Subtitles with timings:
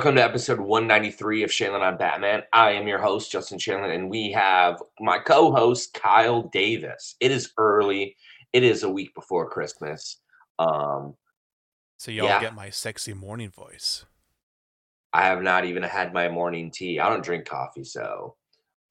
[0.00, 2.42] Welcome to episode 193 of Shanlin on Batman.
[2.54, 7.16] I am your host, Justin Shanlin, and we have my co host, Kyle Davis.
[7.20, 8.16] It is early,
[8.54, 10.22] it is a week before Christmas.
[10.58, 11.16] Um,
[11.98, 12.40] So y'all Yeah.
[12.40, 14.06] get my sexy morning voice.
[15.12, 16.98] I have not even had my morning tea.
[16.98, 18.36] I don't drink coffee, so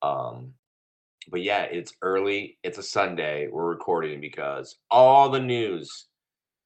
[0.03, 0.53] um
[1.31, 2.59] but yeah, it's early.
[2.61, 3.47] It's a Sunday.
[3.47, 6.05] We're recording because all the news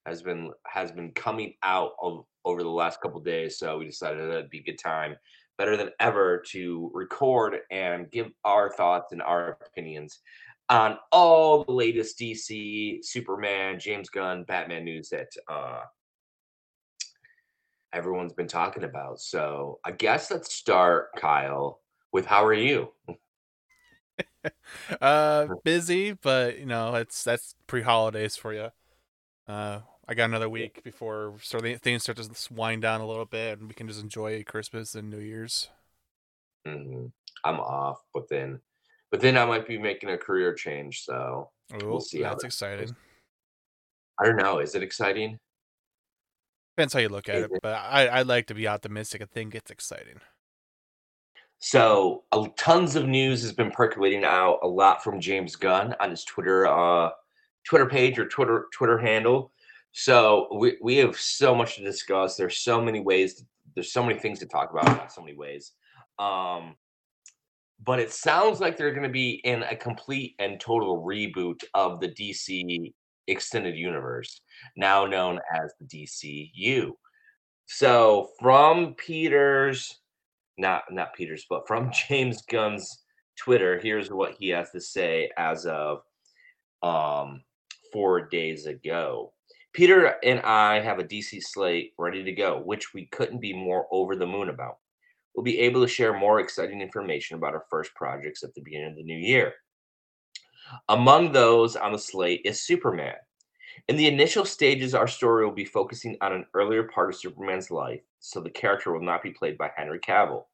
[0.06, 4.20] has been has been coming out of over the last couple days, so we decided
[4.20, 5.16] that it'd be a good time,
[5.56, 10.20] better than ever to record and give our thoughts and our opinions
[10.68, 15.80] on all the latest DC, Superman, James Gunn, Batman news that uh
[17.92, 19.20] everyone's been talking about.
[19.20, 21.80] So I guess let's start, Kyle,
[22.12, 22.92] with how are you?
[25.00, 28.68] Uh, busy, but you know it's that's pre-holidays for you.
[29.48, 33.58] Uh, I got another week before of things start to wind down a little bit,
[33.58, 35.70] and we can just enjoy Christmas and New Year's.
[36.66, 37.12] Mhm.
[37.42, 38.60] I'm off, but then,
[39.10, 41.04] but then I might be making a career change.
[41.04, 41.50] So
[41.82, 42.96] Oh, see how that's that exciting.
[44.18, 44.58] I don't know.
[44.58, 45.38] Is it exciting?
[46.76, 47.60] Depends how you look at it, it?
[47.62, 49.22] but I I like to be optimistic.
[49.22, 50.20] I think it's exciting.
[51.58, 54.58] So uh, tons of news has been percolating out.
[54.62, 57.10] A lot from James Gunn on his Twitter, uh,
[57.64, 59.52] Twitter page or Twitter Twitter handle.
[59.96, 62.34] So we we have so much to discuss.
[62.34, 63.36] There's so many ways.
[63.36, 63.44] To,
[63.74, 64.86] there's so many things to talk about.
[64.86, 65.70] Not so many ways.
[66.18, 66.74] Um,
[67.82, 72.00] but it sounds like they're going to be in a complete and total reboot of
[72.00, 72.92] the DC
[73.28, 74.40] extended universe,
[74.76, 76.90] now known as the DCU.
[77.66, 80.00] So from Peter's,
[80.58, 83.04] not not Peter's, but from James Gunn's
[83.38, 86.00] Twitter, here's what he has to say as of
[86.82, 87.42] um
[87.92, 89.33] four days ago.
[89.74, 93.88] Peter and I have a DC slate ready to go, which we couldn't be more
[93.90, 94.78] over the moon about.
[95.34, 98.90] We'll be able to share more exciting information about our first projects at the beginning
[98.90, 99.52] of the new year.
[100.88, 103.16] Among those on the slate is Superman.
[103.88, 107.72] In the initial stages, our story will be focusing on an earlier part of Superman's
[107.72, 110.44] life, so the character will not be played by Henry Cavill.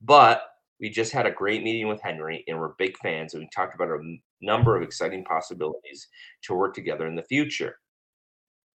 [0.00, 0.42] But
[0.80, 3.74] we just had a great meeting with Henry, and we're big fans, and we talked
[3.74, 6.08] about a number of exciting possibilities
[6.44, 7.76] to work together in the future.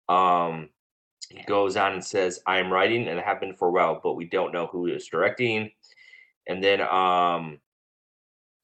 [0.09, 0.71] Um,
[1.31, 4.15] he goes on and says, I am writing and have been for a while, but
[4.15, 5.71] we don't know who is directing.
[6.49, 7.59] And then um,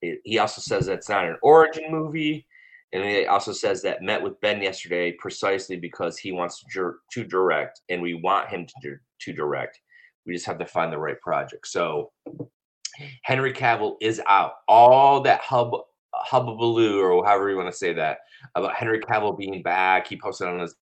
[0.01, 2.47] he he also says that it's not an origin movie.
[2.93, 7.25] And he also says that met with Ben yesterday precisely because he wants to, to
[7.25, 9.81] direct and we want him to, dir- to direct.
[10.25, 11.67] We just have to find the right project.
[11.67, 12.13] So
[13.25, 14.53] Henry Cavill is out.
[14.69, 15.73] All that hub
[16.31, 18.19] hubbubaloo or however you want to say that
[18.55, 20.07] about Henry Cavill being back.
[20.07, 20.77] He posted on his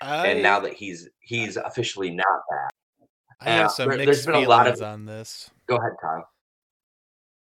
[0.00, 2.70] and now that he's he's officially not that.
[3.40, 5.50] I have uh, some there, has been a lot of- on this.
[5.66, 6.28] Go ahead, Kyle.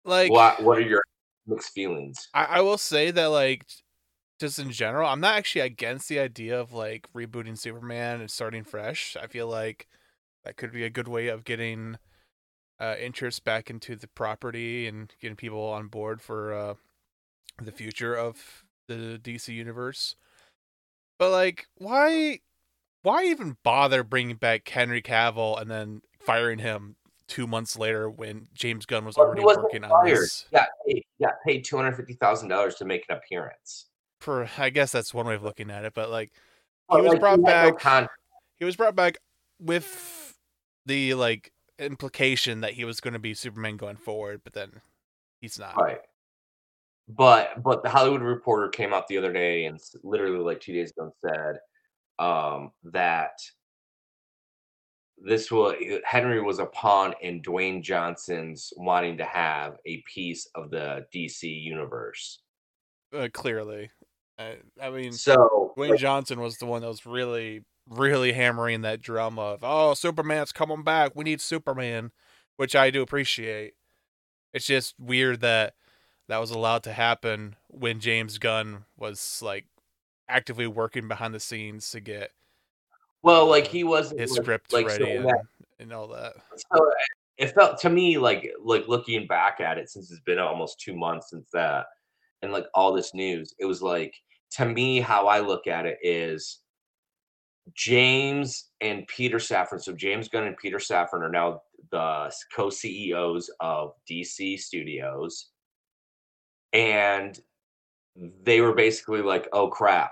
[0.04, 1.02] Like, what what are your
[1.48, 2.30] mixed feelings?
[2.34, 3.66] I, I will say that like
[4.40, 8.64] just in general, I'm not actually against the idea of like rebooting Superman and starting
[8.64, 9.16] fresh.
[9.22, 9.88] I feel like
[10.44, 11.98] that could be a good way of getting
[12.80, 16.74] uh, interest back into the property and getting people on board for uh,
[17.62, 20.16] the future of the DC universe.
[21.22, 22.40] But like, why,
[23.04, 26.96] why even bother bringing back Henry Cavill and then firing him
[27.28, 30.48] two months later when James Gunn was Well, he already working on this?
[30.52, 33.86] Yeah, paid, yeah, paid two hundred fifty thousand dollars to make an appearance.
[34.20, 36.32] For I guess that's one way of looking at it, but like
[36.90, 37.78] he was like, brought no back.
[37.78, 38.10] con-
[38.58, 39.20] he was brought back
[39.60, 40.36] with
[40.88, 44.82] the like implication that he was going to be Superman going forward, but then
[45.40, 45.78] he's not.
[45.78, 46.00] right.
[47.16, 50.92] But but the Hollywood Reporter came out the other day and literally like two days
[50.92, 51.60] ago and said
[52.26, 53.34] um, that
[55.24, 55.76] this was
[56.06, 61.44] Henry was a pawn in Dwayne Johnson's wanting to have a piece of the DC
[61.44, 62.42] universe.
[63.14, 63.90] Uh, clearly,
[64.40, 69.02] I, I mean, So Dwayne Johnson was the one that was really, really hammering that
[69.02, 71.12] drum of, "Oh, Superman's coming back.
[71.16, 72.12] We need Superman,"
[72.58, 73.74] which I do appreciate.
[74.54, 75.74] It's just weird that
[76.32, 79.66] that was allowed to happen when James Gunn was like
[80.30, 82.32] actively working behind the scenes to get
[83.22, 85.46] Well, like he wasn't his like- script like, ready in and, that-
[85.80, 86.36] and all that.
[86.56, 86.90] so
[87.38, 90.96] it felt to me like like looking back at it since it's been almost two
[90.96, 91.88] months since that
[92.44, 94.14] and like all this news it was like
[94.52, 96.60] to me how i look at it is
[97.74, 101.62] james and peter safran so james gunn and peter safran are now
[101.92, 105.51] the co-ceos of dc studios
[106.74, 107.40] and
[108.44, 110.12] they were basically like oh crap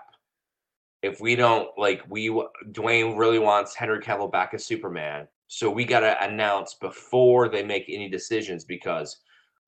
[1.01, 2.29] if we don't like we
[2.71, 7.63] Dwayne really wants Henry Cavill back as Superman, so we got to announce before they
[7.63, 9.17] make any decisions because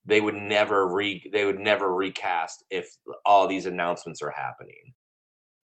[0.05, 4.93] they would never re they would never recast if all these announcements are happening.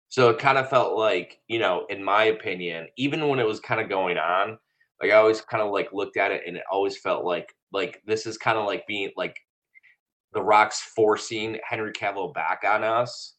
[0.10, 3.60] So it kind of felt like, you know, in my opinion, even when it was
[3.60, 4.60] kind of going on,
[5.02, 8.02] like I always kind of like looked at it and it always felt like like
[8.06, 9.36] this is kind of like being like
[10.34, 13.36] the Rock's forcing Henry Cavill back on us.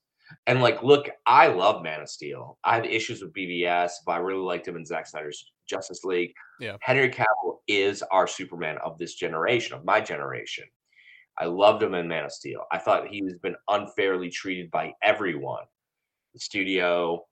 [0.47, 2.59] And like, look, I love Man of Steel.
[2.65, 6.33] I have issues with BVS, but I really liked him in Zack Snyder's Justice League.
[6.61, 6.77] Yeah.
[6.81, 10.65] Henry Cavill is our Superman of this generation, of my generation.
[11.39, 12.65] I loved him in Man of Steel.
[12.73, 15.65] I thought he was been unfairly treated by everyone.
[16.33, 17.25] The studio,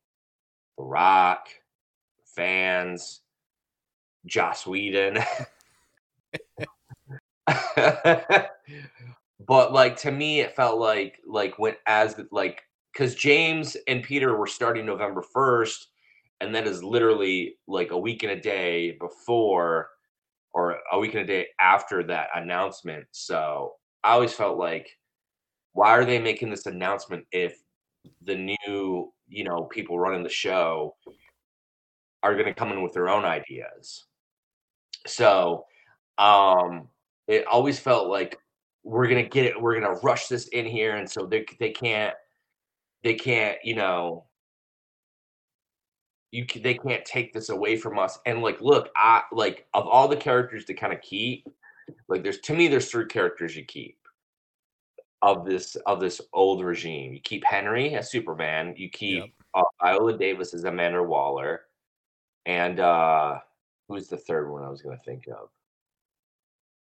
[0.76, 1.48] The Rock,
[2.36, 3.20] fans,
[4.26, 5.18] Joss Whedon.
[9.52, 14.34] but like to me it felt like like when as like because james and peter
[14.34, 15.88] were starting november 1st
[16.40, 19.90] and that is literally like a week and a day before
[20.54, 23.04] or a week and a day after that announcement.
[23.10, 24.88] So i always felt like
[25.74, 27.54] why are they making this announcement if
[28.24, 30.94] the new you know people running the show
[32.22, 34.06] are going to come in with their own ideas?
[35.06, 35.66] So
[36.16, 36.88] um
[37.28, 38.38] it always felt like
[38.84, 42.14] we're gonna get it we're gonna rush this in here and so they they can't
[43.04, 44.24] they can't you know
[46.32, 48.18] you c- they can't take this away from us.
[48.26, 51.46] And like look i like of all the characters to kind of keep
[52.08, 53.98] like there's to me there's three characters you keep
[55.20, 57.12] of this of this old regime.
[57.12, 59.30] You keep henry as superman you keep Yep.
[59.54, 61.62] uh, viola davis as amanda waller
[62.46, 63.38] and uh
[63.88, 65.50] who's the third one i was gonna think of?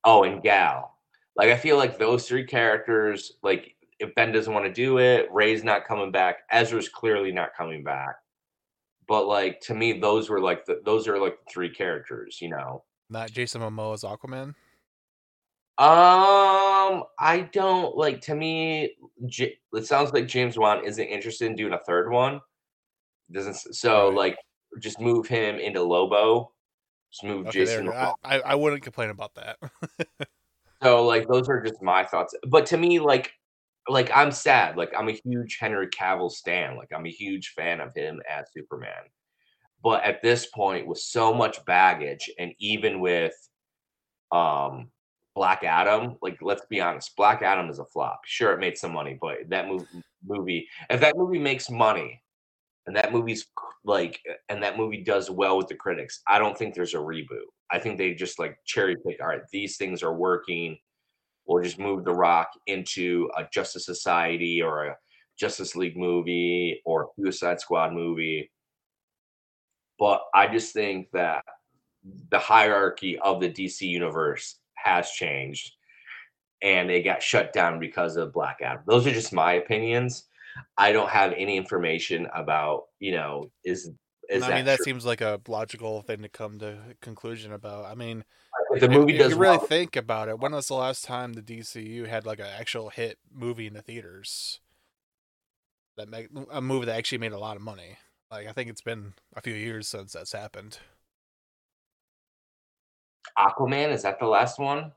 [0.06, 0.96] Oh and gal
[1.40, 5.28] like I feel like those three characters, like if Ben doesn't want to do it,
[5.32, 8.16] Ray's not coming back, Ezra's clearly not coming back.
[9.08, 12.50] But like to me, those were like the those are like the three characters, you
[12.50, 12.84] know.
[13.10, 14.54] Not Jason Momoa's Aquaman.
[15.78, 18.96] Um, I don't like to me.
[19.28, 22.42] J- it sounds like James Wan isn't interested in doing a third one.
[23.32, 24.18] Doesn't so Right.
[24.18, 24.38] like
[24.82, 26.52] just move him into Lobo.
[27.12, 27.88] Just move Okay, Jason.
[27.90, 29.58] I, I I wouldn't complain about that.
[30.84, 32.36] So like those are just my thoughts.
[32.48, 33.32] But to me, like
[33.88, 34.78] like I'm sad.
[34.78, 36.78] Like I'm a huge Henry Cavill stan.
[36.78, 39.04] Like I'm a huge fan of him as Superman.
[39.84, 43.34] But at this point, with so much baggage, and even with
[44.32, 44.90] um
[45.36, 48.22] Black Adam, like let's be honest, Black Adam is a flop.
[48.26, 49.88] Sure, it made some money, but that mov-
[50.26, 52.22] movie, if that movie makes money,
[52.88, 53.48] and that movie's
[53.84, 57.48] like, and that movie does well with the critics, I don't think there's a reboot.
[57.72, 59.22] I think they just like cherry pick.
[59.22, 60.78] All right, these things are working.
[61.46, 64.98] We'll just move The Rock into a Justice Society or a
[65.40, 68.52] Justice League movie or a Suicide Squad movie.
[69.98, 71.44] But I just think that
[72.30, 75.74] the hierarchy of the DC universe has changed
[76.62, 78.84] and they got shut down because of Black Adam.
[78.86, 80.26] Those are just my opinions.
[80.78, 83.92] I don't have any information about, you know, is
[84.30, 84.86] is I that, mean, that true?
[84.86, 87.86] seems like a logical thing to come to a conclusion about.
[87.86, 88.24] I mean,
[88.72, 91.04] If the movie if, does you really well, think about it, when was the last
[91.04, 94.60] time the DCU had like an actual hit movie in the theaters?
[95.98, 97.98] That make, a movie that actually made a lot of money.
[98.32, 100.80] Like I think it's been a few years since that's happened.
[103.38, 104.92] Aquaman is that the last one?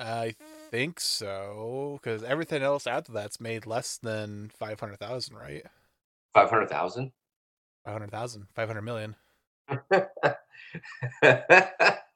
[0.00, 0.34] I
[0.74, 5.64] think so because everything else after that's made less than five hundred thousand, right?
[6.32, 7.12] Five hundred thousand.
[7.84, 9.14] Five hundred thousand, five hundred million.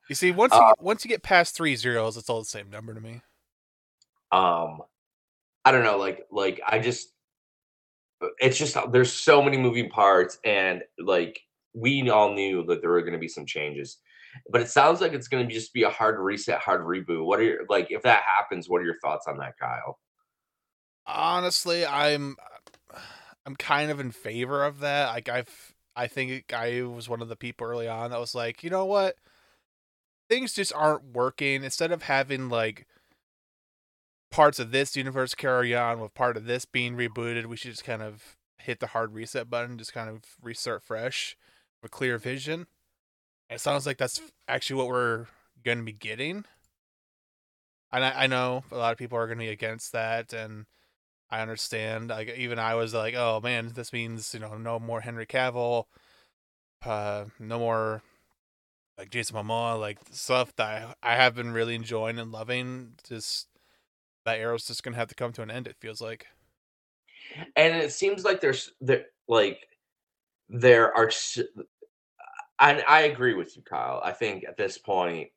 [0.08, 2.46] You see, once Uh, you get, once you get past three zeros, it's all the
[2.46, 3.20] same number to me.
[4.32, 4.82] Um,
[5.64, 7.12] I don't know, like like I just
[8.40, 11.40] it's just there's so many moving parts and like
[11.74, 13.98] we all knew that there were going to be some changes
[14.50, 17.40] but it sounds like it's going to just be a hard reset hard reboot what
[17.40, 19.98] are your like if that happens what are your thoughts on that kyle
[21.06, 22.36] Honestly, I'm
[23.46, 25.08] I'm kind of in favor of that.
[25.08, 28.62] Like I've I think I was one of the people early on that was like,
[28.62, 29.16] you know what?
[30.28, 31.64] Things just aren't working.
[31.64, 32.86] Instead of having like
[34.30, 37.84] parts of this universe carry on with part of this being rebooted, we should just
[37.84, 41.36] kind of hit the hard reset button, just kind of restart fresh.
[41.82, 42.66] a clear vision.
[43.50, 45.26] It sounds like that's actually what we're
[45.64, 46.44] going to be getting.
[47.90, 50.66] And I, I know a lot of people are going to be against that, and
[51.30, 52.10] I understand.
[52.10, 55.84] Like even I was like, "Oh man, this means you know no more Henry Cavill,
[56.84, 58.02] uh, no more
[58.98, 62.94] like Jason Momoa, like stuff that I, I have been really enjoying and loving.
[63.08, 63.48] Just
[64.26, 65.66] that arrow's just gonna have to come to an end.
[65.66, 66.26] It feels like,
[67.56, 69.66] and it seems like there's there like
[70.50, 71.10] there are.
[72.60, 74.00] And I agree with you, Kyle.
[74.04, 75.28] I think at this point,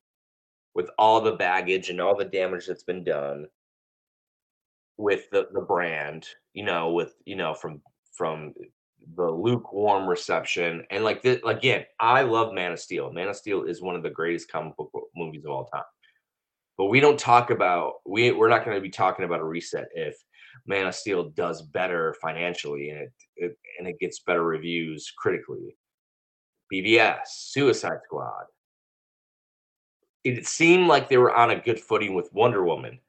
[0.74, 3.46] with all the baggage and all the damage that's been done
[4.98, 7.82] with the the brand, you know, with you know from
[8.14, 8.54] from
[9.16, 13.12] the lukewarm reception and like this again, I love Man of Steel.
[13.12, 15.84] Man of Steel is one of the greatest comic book movies of all time.
[16.78, 19.90] But we don't talk about we we're not going to be talking about a reset
[19.94, 20.16] if
[20.66, 25.76] Man of Steel does better financially and it, it and it gets better reviews critically.
[26.72, 28.46] BVS, Suicide Squad.
[30.24, 33.02] It seemed like they were on a good footing with Wonder Woman.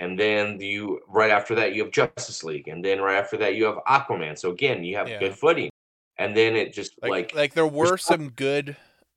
[0.00, 3.56] And then you right after that you have Justice League, and then right after that
[3.56, 4.38] you have Aquaman.
[4.38, 5.18] So again, you have Yeah.
[5.18, 5.70] good footing.
[6.18, 8.76] And then it just like like, like, there were some good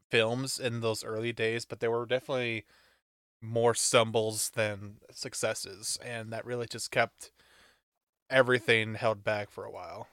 [0.09, 2.65] films in those early days, but there were definitely
[3.41, 7.31] more stumbles than successes, and that really just kept
[8.29, 10.07] everything held back for a while.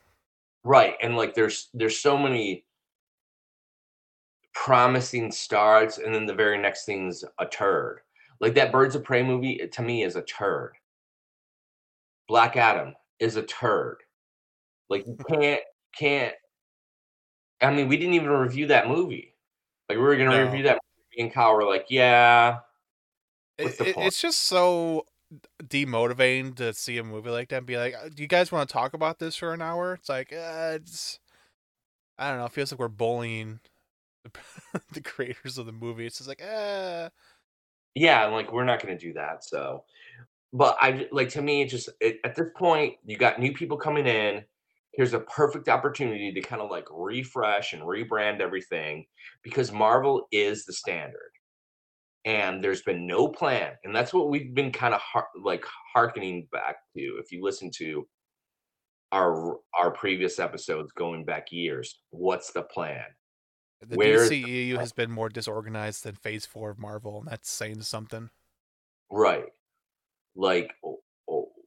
[0.65, 2.65] right, and like there's there's so many
[4.65, 8.01] promising starts, and then the very next thing's a turd.
[8.41, 10.75] Like that Birds of Prey movie to me is a turd.
[12.27, 13.99] Black Adam is a turd.
[14.89, 15.63] Like you can't
[15.97, 16.35] can't.
[17.61, 19.35] I mean, we didn't even review that movie.
[19.89, 20.45] Like we were gonna No.
[20.45, 20.79] review that
[21.15, 22.61] movie, and Kyle were like, "Yeah,
[23.59, 25.07] It, it- it's just so
[25.63, 28.69] demotivating to see a movie like that and be like, "Uh, "Do you guys want
[28.69, 31.19] to talk about this for an hour?" It's like, uh, it's
[32.19, 32.47] I don't know.
[32.47, 33.61] It feels like we're bullying
[34.93, 36.07] the, creators of the movie.
[36.07, 37.11] It's just like, uh,
[37.95, 39.45] yeah," like we're not gonna do that.
[39.45, 39.85] So,
[40.53, 43.79] but I like to me, it just it, at this point, you got new people
[43.79, 44.45] coming in.
[44.95, 49.07] Here's a perfect opportunity to kind of like refresh and rebrand everything
[49.45, 51.33] because Marvel is the standard.
[52.25, 56.47] and there's been no plan and that's what we've been kind of har- like harkening
[56.53, 58.07] back to if you listen to
[59.13, 63.05] our our previous episodes going back years what's the plan
[63.81, 67.83] the Where's- DCEU has been more disorganized than Phase Four of Marvel, and that's saying
[67.83, 68.31] something.
[69.11, 69.47] right.
[70.35, 70.73] Like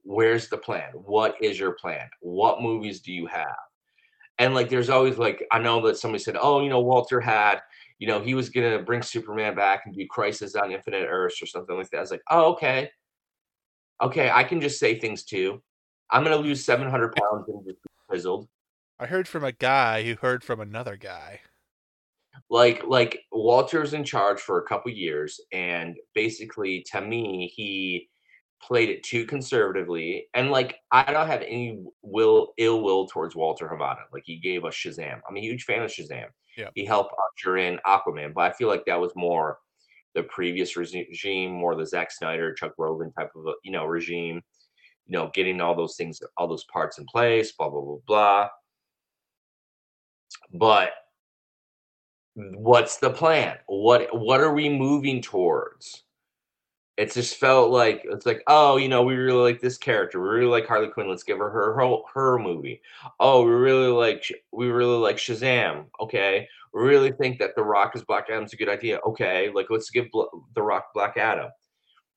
[0.03, 0.91] where's the plan?
[0.94, 2.10] What is your plan?
[2.22, 3.56] What movies do you have?
[4.39, 7.62] And like there's always like i know that somebody said oh you know walter had
[8.00, 11.46] you know he was gonna bring superman back and do crisis on infinite earths or
[11.46, 11.98] something like that.
[11.98, 12.89] I was like oh okay.
[14.01, 15.62] Okay i can just say things too.
[16.10, 18.48] I'm gonna lose 700 pounds and just be frizzled
[19.00, 21.41] I heard from a guy who heard from another guy.
[22.50, 28.09] Like like Walter's in charge for a couple years and basically to me he
[28.61, 33.67] played it too conservatively and like I don't have any will ill will towards Walter
[33.67, 35.19] Hamada like he gave us Shazam.
[35.27, 36.27] I'm a huge fan of Shazam.
[36.57, 36.67] Yeah.
[36.75, 39.57] he helped usher in Aquaman but I feel like that was more
[40.15, 44.41] the previous regime more the Zack Snyder Chuck Roven type of a, you know regime
[45.07, 48.47] you know getting all those things all those parts in place blah blah blah blah.
[50.53, 50.91] But
[52.35, 53.57] what's the plan?
[53.67, 56.03] What what are we moving towards?
[56.97, 60.21] It just felt like it's like oh you know we really like this character.
[60.21, 61.09] We really like harley quinn.
[61.09, 62.81] Let's give her her her, her movie.
[63.19, 65.85] Oh we really like we really like shazam.
[66.00, 66.47] Okay.
[66.73, 69.00] We really think that the rock is black adam's a good idea.
[69.05, 69.50] Okay.
[69.53, 71.50] Like let's give Bla- the rock black adam.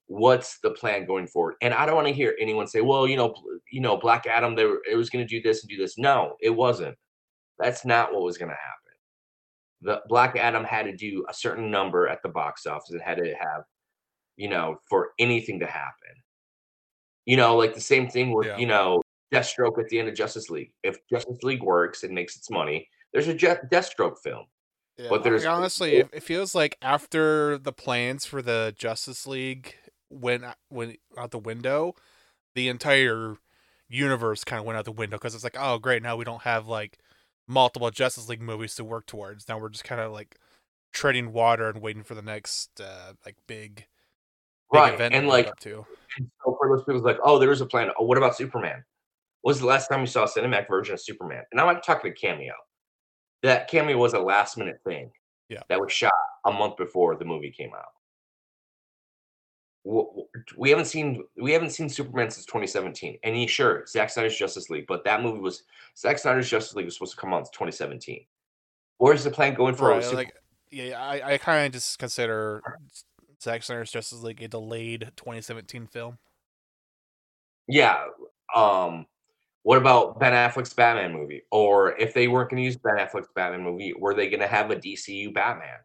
[0.06, 1.54] What's the plan going forward?
[1.62, 3.34] And i don't want to hear anyone say well you know
[3.70, 5.98] you know black adam they were, it was going to do this and do this.
[5.98, 6.96] No it wasn't.
[7.58, 8.83] That's not what was going to happen
[9.84, 12.90] the Black Adam had to do a certain number at the box office.
[12.92, 13.62] It had to have,
[14.36, 16.14] you know, for anything to happen.
[17.26, 18.56] You know, like the same thing with, Yeah.
[18.58, 20.72] you know, Deathstroke at the end of Justice League.
[20.82, 24.46] If Justice League works and makes its money, there's a Je- Deathstroke film.
[24.96, 29.76] Yeah, But there's- honestly, it, it feels like after the plans for the Justice League
[30.10, 31.94] went went out the window,
[32.54, 33.36] the entire
[33.88, 36.42] universe kind of went out the window because it's like, oh, great, now we don't
[36.42, 36.98] have like
[37.46, 39.48] multiple Justice League movies to work towards.
[39.48, 40.36] Now we're just kind of like
[40.92, 43.86] treading water and waiting for the next uh, like big, big
[44.72, 44.94] Right.
[44.94, 45.86] event And like, up to.
[46.18, 47.90] so for those people, like, oh, there was a plan.
[47.98, 48.84] Oh, what about Superman?
[49.42, 51.42] When was the last time you saw a cinematic version of Superman?
[51.52, 52.54] And I'm not talking a cameo.
[53.42, 55.10] That cameo was a last minute thing.
[55.50, 55.60] Yeah.
[55.68, 56.12] That was shot
[56.46, 57.84] a month before the movie came out.
[59.84, 63.18] We haven't seen we haven't seen Superman since 2017.
[63.22, 65.64] And he sure Zack Snyder's Justice League, but that movie was
[65.96, 68.24] Zack Snyder's Justice League was supposed to come out in 2017.
[68.98, 70.34] Where's the plan going for Right, like
[70.70, 72.62] yeah, I, I kind of just consider
[73.42, 76.18] Zack Snyder's Justice League a delayed 2017 film.
[77.68, 78.04] yeah.
[78.54, 79.06] Um,
[79.64, 81.42] what about Ben Affleck's Batman movie?
[81.50, 84.46] Or if they weren't going to use Ben Affleck's Batman movie, were they going to
[84.46, 85.78] have a DCU Batman?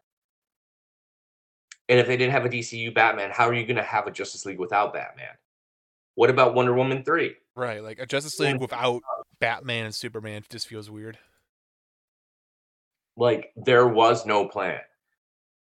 [1.90, 4.10] And if they didn't have a DCU Batman, how are you going to have a
[4.12, 5.34] Justice League without Batman?
[6.14, 7.34] What about Wonder Woman 3?
[7.56, 8.38] Right, like a Justice.
[8.38, 9.02] League without
[9.40, 11.18] Batman and Superman just feels weird.
[13.16, 14.80] Like there was no plan.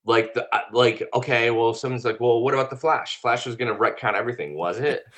[0.04, 3.20] Like the uh, like okay, well someone's like, "Well, what about the Flash?
[3.20, 5.04] Flash was going to retcon everything, was it?"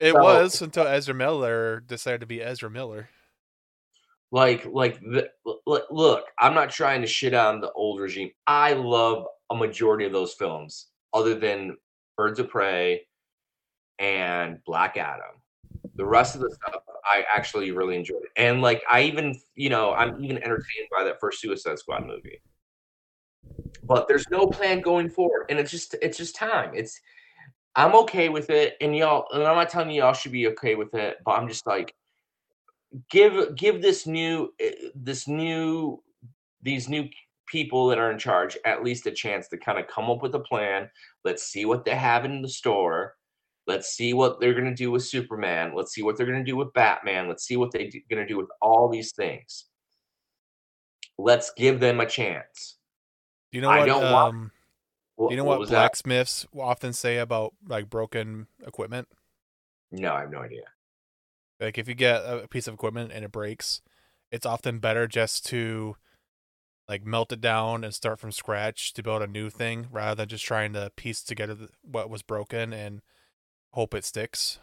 [0.00, 3.08] It So- was until Ezra Miller decided to be Ezra Miller.
[4.30, 5.30] Like like the,
[5.66, 8.30] look, i'm not trying to shit on the old regime.
[8.46, 11.76] I love a majority of those films other than
[12.16, 13.06] birds of prey
[13.98, 15.40] and black adam.
[15.96, 19.94] The rest of the stuff i actually really enjoyed and like i even you know
[19.94, 22.40] i'm even entertained by that first suicide squad movie.
[23.84, 26.72] But there's no plan going forward and it's just it's just time.
[26.74, 27.00] It's
[27.76, 30.74] i'm okay with it and y'all and i'm not telling you y'all should be okay
[30.74, 31.94] with it but i'm just like
[33.10, 36.02] give give this new eh, this new
[36.62, 37.08] these new
[37.46, 40.34] people that are in charge at least a chance to kind of come up with
[40.34, 40.88] a plan
[41.24, 43.14] let's see what they have in the store
[43.66, 46.50] let's see what they're going to do with superman let's see what they're going to
[46.50, 49.66] do with batman let's see what they're going to do with all these things
[51.18, 52.76] let's give them a chance
[53.52, 53.86] you know I what?
[53.86, 54.50] don't want- um,
[55.18, 55.76] Wh- do you know what what was that?
[55.76, 59.08] blacksmiths often say about like broken equipment?
[59.90, 60.62] no i have no idea
[61.60, 63.82] Like if you get a piece of equipment and it breaks,
[64.30, 65.96] it's often better just to
[66.88, 70.28] like melt it down and start from scratch to build a new thing rather than
[70.28, 73.02] just trying to piece together what was broken and
[73.72, 74.58] hope it sticks.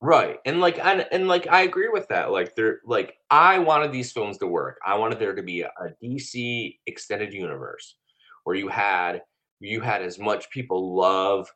[0.00, 0.38] Right.
[0.44, 2.30] And like and, and like I agree with that.
[2.30, 4.78] Like they're like I wanted these films to work.
[4.86, 7.96] I wanted there to be a, a DC extended universe
[8.44, 9.22] where you had
[9.60, 11.50] you had as much people love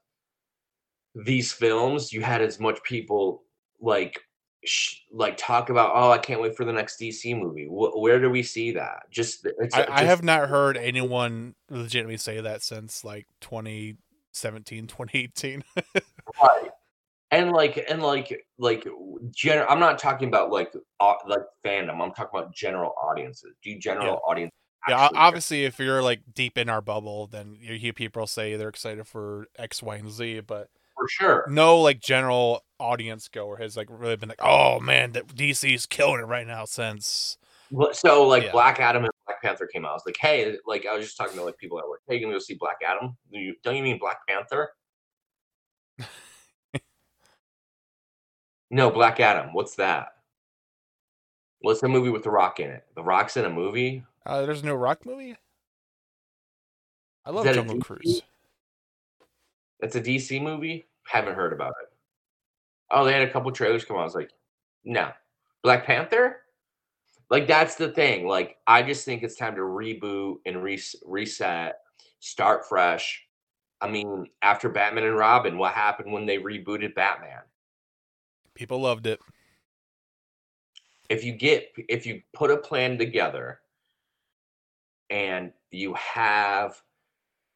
[1.14, 3.44] these films, you had as much people
[3.81, 4.20] like
[5.11, 7.66] like talk about oh I can't wait for the next DC movie.
[7.66, 9.11] Wh- where do we see that?
[9.11, 15.64] Just it's I, I have not heard anyone legitimately say that since like 2017, 2018.
[16.42, 16.70] Right.
[17.31, 18.87] And like and like like
[19.35, 22.01] general I'm not talking about like uh, like fandom.
[22.01, 23.55] I'm talking about general audiences.
[23.62, 24.53] Do general audience
[24.88, 25.20] yeah, o- care?
[25.20, 29.07] obviously, if you're like deep in our bubble, then you hear people say they're excited
[29.07, 31.46] for X, Y, and Z, but for sure.
[31.48, 36.20] no like general audience goer has like really been like, oh man, that DC's killing
[36.20, 37.38] it right now since
[37.92, 38.52] So like Yeah.
[38.52, 39.92] Black Adam and Black Panther came out.
[39.92, 42.00] I was like, hey, like I was just talking to like people at work.
[42.09, 43.16] Hey, you gonna go see Black Adam?
[43.31, 44.70] You, don't you mean Black Panther?
[48.70, 49.52] no, Black Adam.
[49.52, 50.09] What's that?
[51.61, 52.85] What's the movie with The Rock in it?
[52.96, 54.05] The Rock's in a movie.
[54.26, 55.37] uh, there's no Rock movie.
[57.24, 58.22] I love Jungle Cruise.
[59.83, 60.87] It's a DC movie.
[61.05, 61.88] Haven't heard about it.
[62.90, 64.01] Oh, they had a couple trailers come out.
[64.01, 64.31] I was like,
[64.85, 65.11] no,
[65.62, 66.38] Black Panther.
[67.31, 68.27] Like that's the thing.
[68.27, 71.81] Like I just think it's time to reboot and res- reset,
[72.21, 73.23] start fresh.
[73.81, 77.40] I mean, after Batman and Robin, what happened when they rebooted Batman?
[78.55, 79.18] People loved it.
[81.09, 83.61] If you get, if you put a plan together,
[85.12, 86.81] and you have,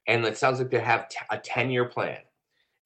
[0.07, 2.19] and it sounds like they have t- a ten-year plan,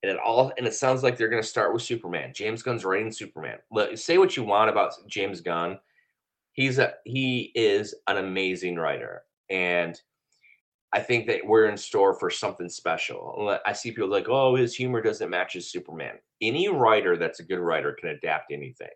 [0.02, 2.32] and it all, and it sounds like they're going to start with Superman.
[2.34, 3.58] James Gunn's writing Superman.
[3.94, 5.78] Say what you want about James Gunn,
[6.52, 10.00] he's a he is an amazing writer, and
[10.92, 13.58] I think that we're in store for something special.
[13.64, 16.14] I see people like, oh, his humor doesn't match his Superman.
[16.42, 18.88] Any writer that's a good writer can adapt anything.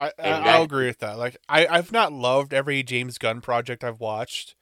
[0.00, 1.18] I, I And I'll agree with that.
[1.18, 4.56] Like I, I've not loved every James Gunn project I've watched,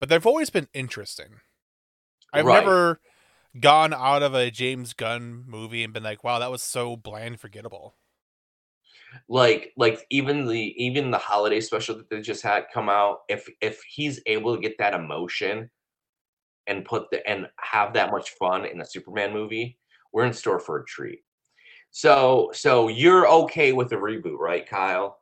[0.00, 1.40] but they've always been interesting.
[2.32, 2.50] I've Right.
[2.50, 3.00] never
[3.60, 7.40] gone out of a James Gunn movie and been like, wow, that was so bland,
[7.40, 7.96] forgettable.
[9.28, 13.48] like like even the even the holiday special that they just had come out if
[13.60, 15.70] if he's able to get that emotion
[16.66, 19.78] and put the and have that much fun in a superman movie
[20.12, 21.20] we're in store for a treat
[21.90, 25.20] so so you're okay with the reboot right kyle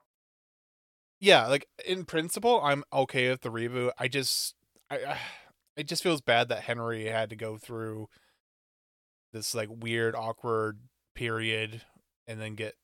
[1.20, 3.92] Yeah, like in principle, I'm okay with the reboot.
[3.98, 4.54] I just,
[4.90, 5.18] I, I
[5.77, 8.09] it just feels bad that Henry had to go through
[9.33, 10.81] this like weird, awkward
[11.14, 11.83] period
[12.27, 12.74] and then get,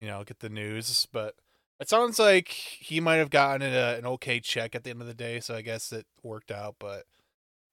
[0.00, 1.06] you know, get the news.
[1.10, 1.34] But
[1.80, 5.06] it sounds like he might have gotten a, an okay check at the end of
[5.06, 6.76] the day, so I guess it worked out.
[6.78, 7.04] But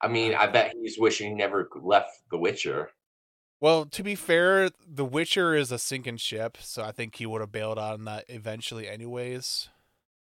[0.01, 2.89] i mean i bet he's wishing he never left the witcher
[3.63, 7.39] well, to be fair, The Witcher is a sinking ship, so I think he would
[7.39, 9.69] have bailed on that eventually, anyways.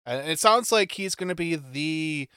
[0.06, 2.30] And it sounds like he's going to be the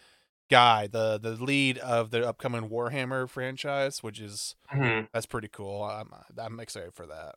[0.48, 5.08] guy, the the lead of the upcoming Warhammer franchise, which is Mhm.
[5.12, 5.84] that's pretty cool.
[5.84, 7.36] I'm I'm excited for that.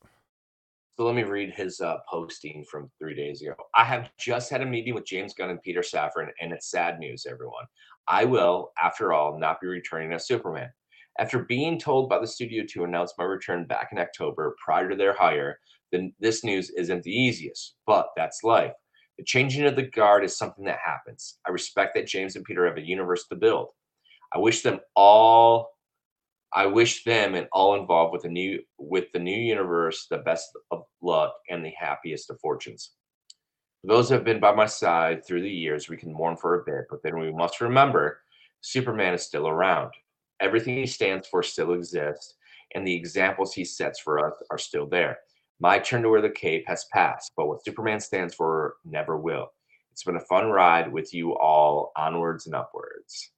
[0.97, 3.55] So let me read his uh, posting from three days ago.
[3.75, 6.99] I have just had a meeting with James Gunn and Peter Safran, and it's sad
[6.99, 7.65] news, everyone.
[8.07, 10.69] I will, after all, not be returning as Superman.
[11.17, 14.95] After being told by the studio to announce my return back in October prior to
[14.95, 15.59] their hire,
[15.91, 18.73] then this news isn't the easiest, but that's life.
[19.21, 21.37] The changing of the guard is something that happens.
[21.47, 23.69] I respect that James and Peter have a universe to build.
[24.33, 25.69] I wish them all
[26.51, 30.49] I wish them and all involved with the new with the new universe the best
[30.71, 32.93] of luck and the happiest of fortunes.
[33.81, 36.59] For those who have been by my side through the years, we can mourn for
[36.59, 38.21] a bit, but then we must remember
[38.61, 39.91] Superman is still around.
[40.39, 42.33] Everything he stands for still exists,
[42.73, 45.19] and the examples he sets for us are still there.
[45.61, 49.51] My turn to wear the cape has passed, but what Superman stands for never will.
[49.91, 53.29] It's been a fun ride with you all onwards and upwards.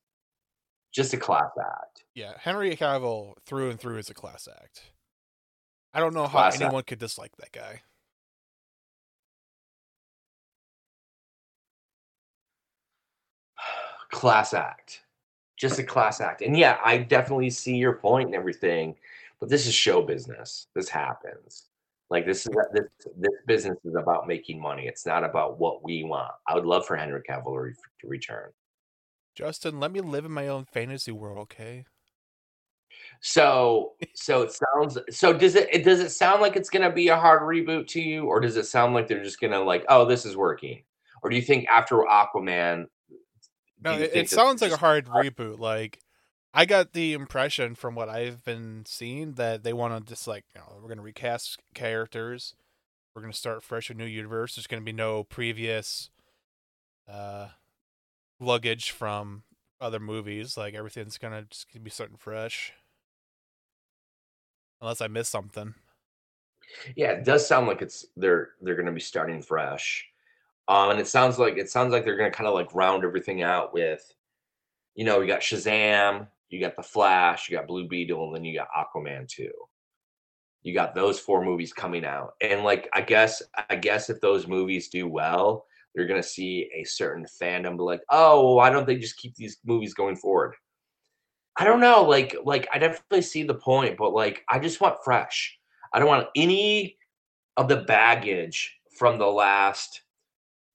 [0.93, 2.05] Just a class act.
[2.15, 4.83] Yeah, Henry Cavill through and through is a class act.
[5.93, 6.63] I don't know how Class act.
[6.63, 7.81] anyone could dislike that guy.
[14.11, 15.01] class act
[15.57, 18.95] just a class act and yeah i definitely see your point and everything
[19.39, 21.69] but this is show business this happens
[22.13, 22.85] like this is this,
[23.17, 26.85] this business is about making money it's not about what we want i would love
[26.85, 28.49] for henry cavill to, re- to return
[29.35, 31.85] Justin, let me live in my own fantasy world, okay?
[33.21, 37.07] so so it sounds so does it, it does it sound like it's gonna be
[37.07, 40.05] a hard reboot to you or does it sound like they're just gonna like oh
[40.05, 40.83] this is working
[41.23, 42.85] or do you think after aquaman
[43.81, 45.57] No, it, it sounds like a just- hard reboot.
[45.57, 45.99] Like,
[46.53, 50.45] I got the impression from what I've been seeing that they want to just like,
[50.53, 52.55] you know, we're gonna recast characters.
[53.15, 54.55] We're gonna start fresh a new universe.
[54.55, 56.09] There's gonna be no previous
[57.11, 57.49] uh
[58.39, 59.43] luggage from
[59.81, 60.55] other movies.
[60.57, 62.73] Like everything's gonna just be starting fresh.
[64.81, 65.75] Unless I missed something.
[66.95, 70.05] Yeah, it does sound like it's they're they're going to be starting fresh,
[70.67, 73.03] um, and it sounds like it sounds like they're going to kind of like round
[73.03, 74.13] everything out with,
[74.95, 78.45] you know, we got Shazam, you got the Flash, you got Blue Beetle, and then
[78.45, 79.51] you got Aquaman two.
[80.61, 84.47] You got those four movies coming out, and like I guess I guess if those
[84.47, 88.85] movies do well, you're going to see a certain fandom be like, oh, why don't
[88.85, 90.53] they just keep these movies going forward?
[91.57, 95.03] I don't know, like like I definitely see the point, but like I just want
[95.03, 95.57] fresh.
[95.91, 96.97] I don't want any
[97.57, 100.03] of the baggage from the last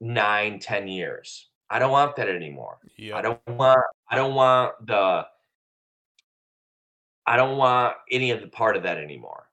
[0.00, 1.48] nine, ten years.
[1.70, 2.78] I don't want that anymore.
[2.96, 3.16] Yeah.
[3.16, 5.24] I don't want I don't want the
[7.28, 9.50] I don't want any of the part of that anymore.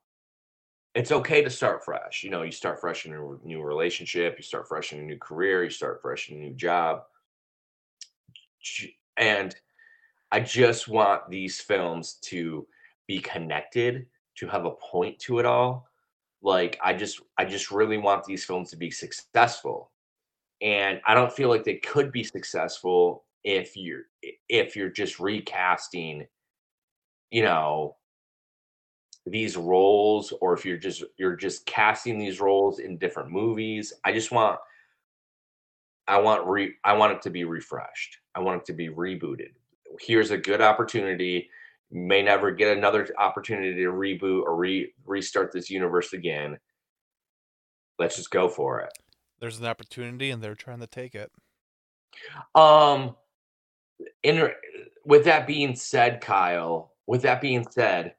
[0.94, 2.24] It's okay to start fresh.
[2.24, 5.18] You know, you start fresh in a new relationship, you start fresh in a new
[5.18, 7.02] career, you start fresh in a new job.
[9.18, 9.54] And
[10.32, 12.66] I just want these films to
[13.06, 14.06] be connected,
[14.38, 15.86] to have a point to it all.
[16.40, 19.90] Like I just I just really want these films to be successful.
[20.62, 24.04] And I don't feel like they could be successful if you're
[24.48, 26.26] if you're just recasting,
[27.30, 27.96] you know,
[29.26, 33.92] these roles or if you're just you're just casting these roles in different movies.
[34.04, 34.58] I just want
[36.06, 38.18] I want re I want it to be refreshed.
[38.34, 39.50] I want it to be rebooted.
[40.00, 41.50] Here's a good opportunity.
[41.90, 46.58] You may never get another opportunity to reboot or re restart this universe again.
[47.98, 48.92] Let's just go for it.
[49.40, 51.32] There's an opportunity and they're trying to take it.
[52.54, 53.16] Um
[54.22, 54.50] in
[55.04, 58.14] with that being said, Kyle, with that being said,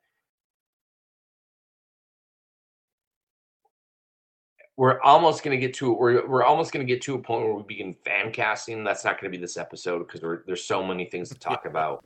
[4.75, 7.43] we're almost going to get to we're we're almost going to get to a point
[7.45, 8.83] where we begin fan casting.
[8.83, 12.05] That's not going to be this episode because there's so many things to talk about.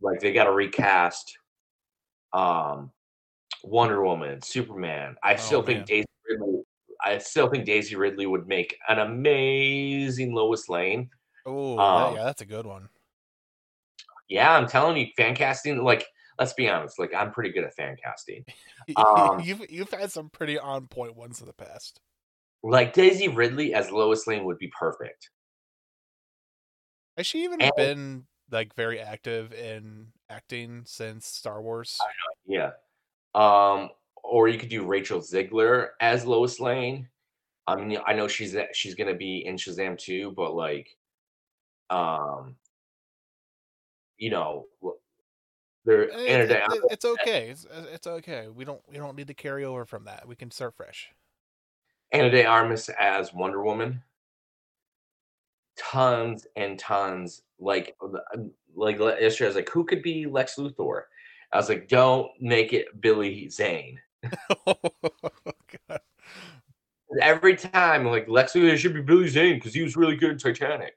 [0.00, 1.38] Like they got to recast
[2.32, 2.90] um
[3.62, 5.16] Wonder Woman, Superman.
[5.22, 5.86] I still Oh, think.
[5.86, 6.62] Daisy Ridley
[7.04, 11.10] I still think Daisy Ridley would make an amazing Lois Lane.
[11.46, 12.88] Oh, Um, yeah, that's a good one.
[14.28, 16.04] Yeah, I'm telling you, fan casting, like,
[16.38, 18.44] let's be honest, like I'm pretty good at fan casting.
[18.96, 22.00] um, you've you've had some pretty on point ones in the past.
[22.62, 25.30] Like Daisy Ridley as Lois Lane would be perfect.
[27.16, 31.98] Has she even And- been like very active in acting since Star Wars?
[32.46, 32.70] Yeah.
[33.34, 33.90] Um,
[34.22, 37.08] or you could do Rachel Zegler as Lois Lane.
[37.66, 40.96] I mean, I know she's she's gonna be in Shazam too, but like,
[41.90, 42.56] um,
[44.18, 44.66] you know,
[45.84, 46.10] there.
[46.10, 47.48] Eh, it- it- it's okay.
[47.50, 48.48] It's, uh, it's okay.
[48.48, 50.26] We don't we don't need to carry over from that.
[50.26, 51.10] We can start fresh.
[52.12, 54.02] Ana de Armas as Wonder Woman.
[55.76, 57.42] tons and tons.
[57.58, 58.18] Like, uh,
[58.76, 61.02] like yesterday, I was like, who could be Lex Luthor?
[61.52, 64.00] I was like, don't make it Billy Zane.
[64.66, 64.76] oh,
[65.88, 66.00] God.
[67.20, 70.38] Every time, like Lex Luthor should be Billy Zane because he was really good in
[70.38, 70.94] Titanic.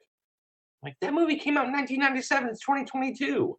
[0.83, 2.49] Like that movie came out in 1997.
[2.49, 3.57] It's 2022.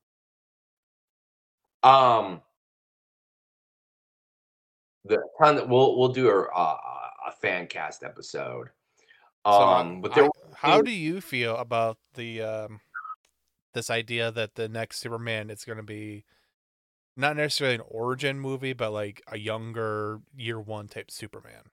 [1.82, 2.42] Um,
[5.04, 8.68] the ton we'll we'll do a a, a fan cast episode.
[9.46, 12.80] So, Um, but there I- how do you feel about the um,
[13.74, 16.24] this idea that the next Superman is going to be
[17.16, 21.70] not necessarily an origin movie, but like a younger year one type Superman?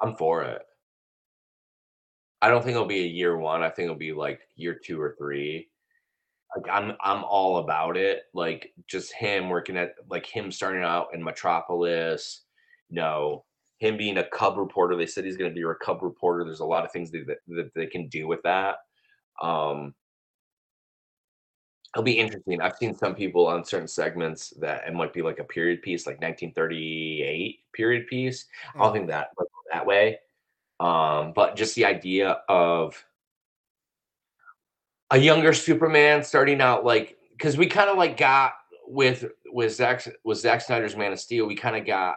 [0.00, 0.62] I'm for it.
[2.40, 3.62] I don't think it'll be a year one.
[3.62, 5.68] I think it'll be like year two or three.
[6.56, 8.24] Like I'm I'm all about it.
[8.32, 12.42] Like just him working at like him starting out in Metropolis.
[12.90, 13.44] No,
[13.78, 14.96] him being a cub reporter.
[14.96, 16.44] They said he's gonna be a cub reporter.
[16.44, 18.76] There's a lot of things that, that, that they can do with that.
[19.42, 19.94] Um
[21.94, 22.60] it'll be interesting.
[22.60, 26.06] I've seen some people on certain segments that it might be like a period piece,
[26.06, 28.46] like 1938 period piece.
[28.74, 28.92] I don't Mm.
[28.92, 30.18] think that like, that way.
[30.80, 33.04] Um, but just the idea of
[35.10, 38.52] a younger Superman starting out like because we kind of like got
[38.86, 42.16] with with Zack with Zack Snyder's Man of Steel, we kind of got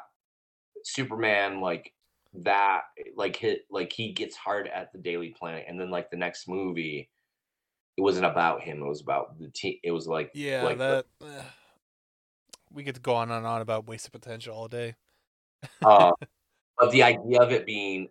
[0.83, 1.93] Superman like
[2.33, 2.81] that
[3.15, 6.47] like hit like he gets hard at the Daily Planet, and then like the next
[6.47, 7.09] movie,
[7.97, 8.81] it wasn't about him.
[8.81, 9.77] It was about the team.
[9.83, 11.43] It was like Yeah, like the- that eh,
[12.71, 14.95] we get to go on and on about wasted potential all day.
[15.83, 16.11] uh,
[16.77, 18.07] but the idea of it being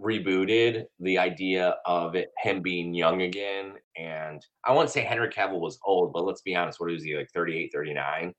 [0.00, 5.60] rebooted, the idea of it him being young again, and I won't say Henry Cavill
[5.60, 8.32] was old, but let's be honest, what is he like 38, 39?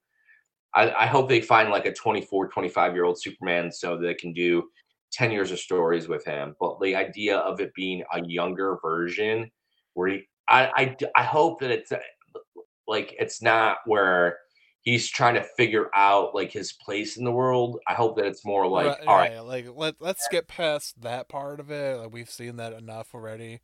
[0.75, 4.33] I, I hope they find like a 24, 25 year old Superman so they can
[4.33, 4.63] do
[5.11, 6.55] 10 years of stories with him.
[6.59, 9.51] But the idea of it being a younger version
[9.93, 11.99] where he, I hope that it's uh,
[12.87, 14.39] like, it's not where
[14.83, 17.79] he's trying to figure out like his place in the world.
[17.87, 21.01] I hope that it's more like, Right, all right, yeah, like let let's get past
[21.01, 21.99] that part of it.
[21.99, 23.61] Like we've seen that enough already.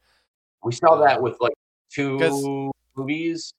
[0.63, 1.53] we saw that with like
[1.93, 3.53] two movies.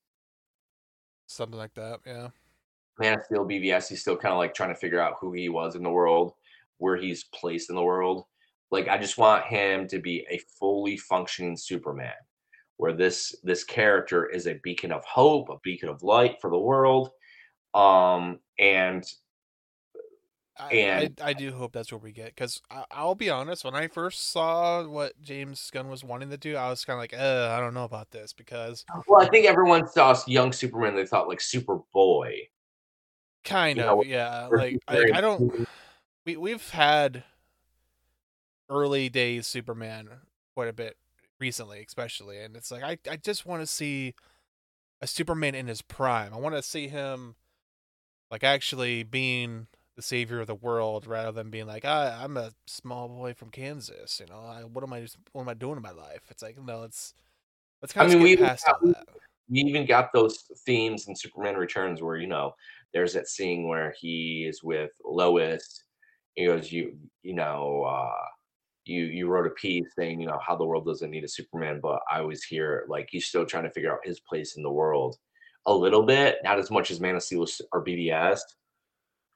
[1.27, 2.01] Something like that.
[2.05, 2.29] Yeah.
[2.99, 5.49] Man of Steel, BVS, he's still kind of like trying to figure out who he
[5.49, 6.35] was in the world,
[6.79, 8.25] where he's placed in the world.
[8.71, 12.13] Like I just want him to be a fully functioning Superman,
[12.77, 16.59] where this this character is a beacon of hope, a beacon of light for the
[16.59, 17.11] world.
[17.75, 19.05] Um, and
[20.59, 23.65] I, And- I, I do hope that's what we get because I'll be honest.
[23.65, 27.01] When I first saw what James Gunn was wanting to do, I was kind of
[27.01, 30.95] like, uh, I don't know about this because well, I think everyone saw young Superman.
[30.95, 32.49] They thought like Superboy.
[33.45, 34.49] kind You of know, yeah.
[34.51, 35.67] Like I, I don't.
[36.27, 37.25] We we've had
[38.69, 40.11] early days Superman
[40.55, 40.97] quite a bit
[41.39, 44.15] recently, especially, and it's like I I just want to see
[45.01, 46.35] a Superman in his prime.
[46.35, 47.37] I want to see him
[48.31, 49.67] like actually being
[49.97, 53.51] the savior of the world rather than being like I, I'm a small boy from
[53.51, 54.21] Kansas.
[54.21, 56.23] You know, I, what am I what am I doing in my life?
[56.31, 57.15] It's like no, let's
[57.83, 59.09] let's I kind of mean, we past all got- that.
[59.49, 62.55] we even got those themes in Superman Returns where you know
[62.93, 65.85] there's that scene where he is with Lois.
[66.35, 68.27] He goes, "You, you know, uh,
[68.85, 71.81] you you wrote a piece saying you know how the world doesn't need a Superman,
[71.83, 72.87] but I was here.
[72.89, 75.17] Like he's still trying to figure out his place in the world
[75.67, 78.41] a little bit, not as much as Man of Steel or BVS."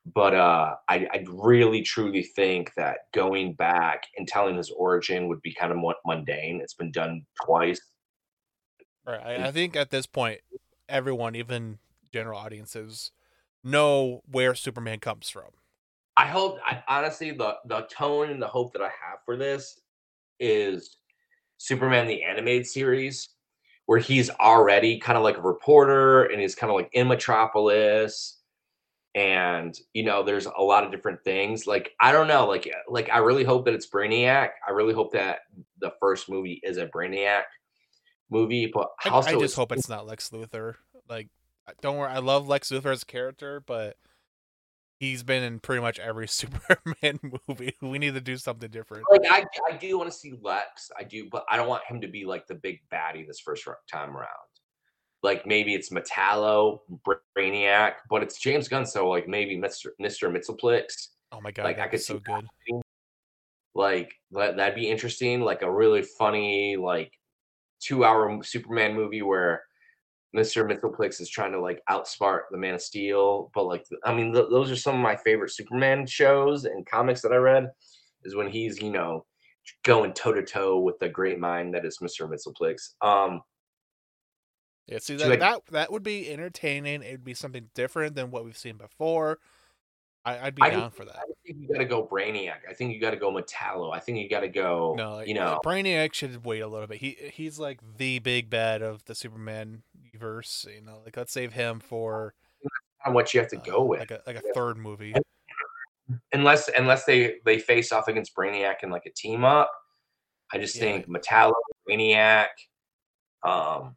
[0.07, 5.41] But uh, I, I really truly think that going back and telling his origin would
[5.41, 6.61] be kind of mu- mundane.
[6.61, 7.81] It's been done twice.
[9.07, 9.41] Right.
[9.41, 10.41] I, I think at this point,
[10.91, 11.79] everyone, even
[12.13, 13.13] general audiences,
[13.63, 15.51] know where Superman comes from.
[16.17, 19.81] I hope I honestly the the tone and the hope that I have for this
[20.39, 20.99] is
[21.57, 23.31] Superman the animated series
[23.87, 28.41] where he's already kind of like a reporter and he's kind of like in Metropolis
[29.15, 33.11] and you know there's a lot of different things like I don't know like like
[33.11, 35.41] I really hope that it's Brainiac I really hope that
[35.79, 37.43] the first movie is a Brainiac
[38.31, 40.75] movie but I, I just hope it's not Lex Luthor.
[41.09, 41.29] Like,
[41.81, 42.11] don't worry.
[42.11, 43.97] I love Lex Luthor as a character, but
[45.11, 47.75] he's been in pretty much every Superman movie.
[47.81, 49.05] We need to do something different.
[49.11, 50.91] like I, I do want to see Lex.
[50.99, 53.67] I do, but I don't want him to be like the big baddie this first
[53.91, 54.29] time around.
[55.23, 56.81] Like maybe it's Metallo,
[57.37, 60.85] Brainiac, but it's James Gunn, so like maybe Mister Mister Mxyzptlk.
[61.33, 62.83] Oh my god, like, I could so see good.
[63.75, 65.41] Like that, that'd be interesting.
[65.41, 67.13] Like a really funny like
[67.81, 69.63] two hour Superman movie where
[70.35, 73.51] Mister Mxyzptlk is trying to like outsmart the Man of Steel.
[73.55, 77.23] But like I mean, th- those are some of my favorite Superman shows and comics
[77.23, 77.71] that I read.
[78.25, 79.25] Is when he's you know
[79.85, 82.29] going toe to toe with the great mind that is Mr.
[82.29, 82.77] Mxyzptlk.
[83.01, 83.41] Um,
[84.87, 87.03] Yeah, see that like- that that would be entertaining.
[87.03, 89.39] It'd be something different than what we've seen before.
[90.27, 91.17] I, I'd be I down for that.
[91.17, 92.61] don't think you got to go Brainiac.
[92.69, 93.95] I think you got to go Metallo.
[93.95, 94.95] I think you got to go.
[94.97, 96.97] No, like, you know, Brainiac should wait a little bit.
[96.99, 99.83] He he's like the big bad of the Superman
[100.19, 100.67] verse.
[100.73, 102.35] You know, like let's save him for
[103.07, 104.01] what you have to uh, go with.
[104.01, 105.15] like a like a third movie.
[106.33, 109.71] unless unless they they face off against Brainiac in like a team up.
[110.53, 110.83] I just Yeah.
[110.83, 111.53] think Metallo,
[111.89, 112.49] Brainiac,
[113.43, 113.97] um,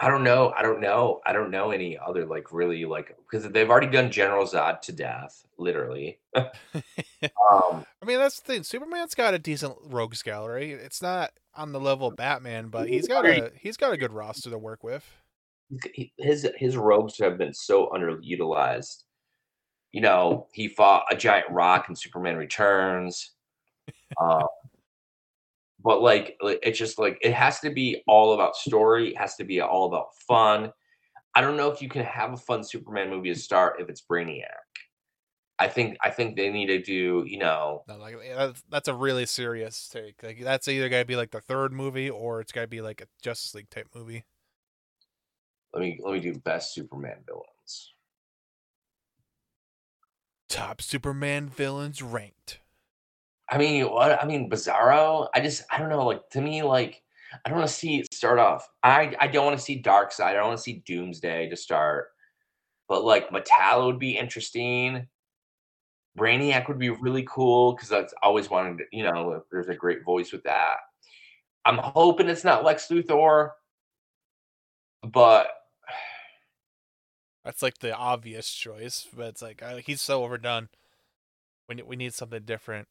[0.00, 0.52] I don't know.
[0.56, 1.20] I don't know.
[1.26, 4.92] I don't know any other like really like because they've already done General Zod to
[4.92, 6.20] death, literally.
[6.36, 6.46] um,
[7.52, 8.62] I mean, that's the thing.
[8.62, 10.72] Superman's got a decent rogues gallery.
[10.72, 14.12] It's not on the level of Batman, but he's got a he's got a good
[14.12, 15.04] roster to work with.
[16.16, 19.02] his his rogues have been so underutilized.
[19.90, 23.32] You know, he fought a giant rock in Superman Returns.
[24.20, 24.46] Um,
[25.80, 29.10] but like, it's just like it has to be all about story.
[29.10, 30.72] It has to be all about fun.
[31.34, 34.02] I don't know if you can have a fun Superman movie to start if it's
[34.02, 34.44] Brainiac.
[35.60, 38.88] I think I think they need to do you know No, like eh, that's, that's
[38.88, 40.22] a really serious take.
[40.22, 42.80] Like that's either got to be like the third movie or it's got to be
[42.80, 44.24] like a Justice League type movie.
[45.72, 47.94] let me let me do best Superman villains.
[50.48, 52.60] Top Superman villains ranked.
[53.50, 54.22] I mean, what?
[54.22, 55.28] I mean, Bizarro.
[55.34, 56.04] I just, I don't know.
[56.06, 57.02] Like to me, like
[57.44, 58.68] I don't want to see it start off.
[58.82, 60.20] I, I don't want to see Darkseid.
[60.24, 62.08] I don't want to see Doomsday to start.
[62.88, 65.06] But like Metallo would be interesting.
[66.18, 68.78] Brainiac would be really cool because that's always wanted.
[68.78, 70.76] To, you know, there's a great voice with that.
[71.64, 73.50] I'm hoping it's not Lex Luthor,
[75.02, 75.48] but
[77.48, 80.68] That's like the obvious choice, but it's like he's so overdone.
[81.66, 82.88] We we need something different.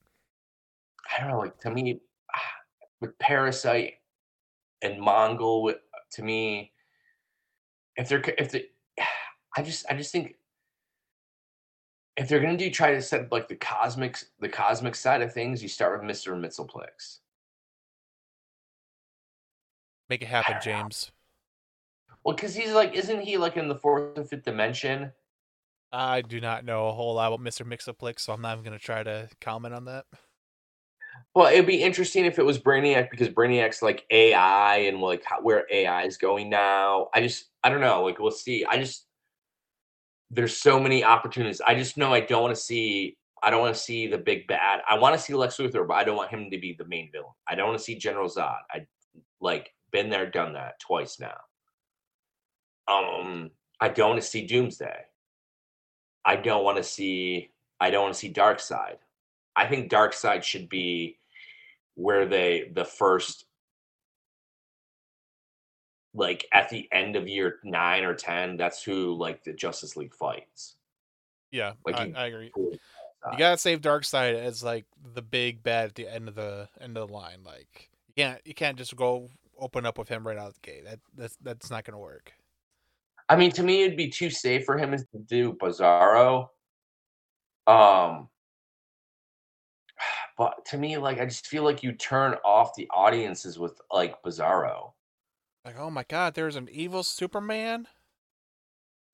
[1.13, 1.39] I don't know.
[1.39, 1.99] Like to me,
[3.01, 3.95] with Parasite
[4.81, 5.73] and Mongul,
[6.11, 6.71] to me,
[7.95, 8.65] if they're if they,
[9.57, 10.35] I just I just think
[12.15, 15.61] if they're gonna do try to set like the cosmic the cosmic side of things,
[15.61, 17.19] you start with Mister Mxyzptlk.
[20.09, 20.81] Make it happen, don't know.
[20.81, 21.11] James.
[22.23, 25.11] Well, because he's like, isn't he like in the fourth and fifth dimension?
[25.91, 27.65] I do not know a whole lot about Mr.
[27.65, 30.05] Mxyzptlk, so I'm not even gonna try to comment on that.
[31.35, 35.41] Well, it'd be interesting if it was Brainiac because Brainiac's like AI and like how,
[35.41, 37.07] where AI is going now.
[37.13, 38.03] I just, I don't know.
[38.03, 38.65] Like, we'll see.
[38.65, 39.05] I just,
[40.31, 41.61] there's so many opportunities.
[41.61, 44.47] I just know I don't want to see, I don't want to see the big
[44.47, 44.81] bad.
[44.89, 47.09] I want to see Lex Luthor, but I don't want him to be the main
[47.11, 47.29] villain.
[47.47, 48.57] I don't want to see General Zod.
[48.71, 48.85] I
[49.39, 51.37] like been there, done that twice now.
[52.87, 55.01] Um, I don't want to see Doomsday.
[56.25, 58.97] I don't want to see, I don't want to see Darkseid.
[59.57, 61.17] I think Darkseid should be
[61.95, 63.45] where they the first
[66.13, 70.13] like at the end of year nine or ten, that's who like the Justice League
[70.13, 70.75] fights.
[71.51, 72.51] Yeah, Like I, I agree.
[72.53, 72.77] Cool.
[73.31, 76.97] You gotta save Darkseid as like the big bad at the end of the end
[76.97, 77.39] of the line.
[77.43, 80.61] Like you can't you can't just go open up with him right out of the
[80.61, 80.85] gate.
[80.85, 82.31] That that's that's not gonna work.
[83.27, 86.47] I mean, to me, it'd be too safe for him to do Bizarro.
[87.65, 88.29] Um,
[90.37, 94.21] but to me, like, I just feel like you turn off the audiences with like
[94.23, 94.93] Bizarro.
[95.65, 97.87] Like oh my god, there's an evil Superman.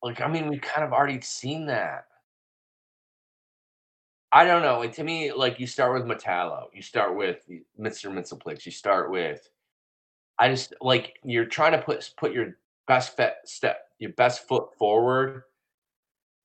[0.03, 2.07] Like, I mean, we've kind of already seen that.
[4.33, 4.79] I don't know.
[4.79, 7.47] Like, to me, like you start with Metallo, you start with
[7.79, 8.11] Mr.
[8.11, 9.49] Mxyzptlk, you start with.
[10.37, 12.57] I just like you're trying to put put your
[12.87, 15.43] best fe- step, your best foot forward,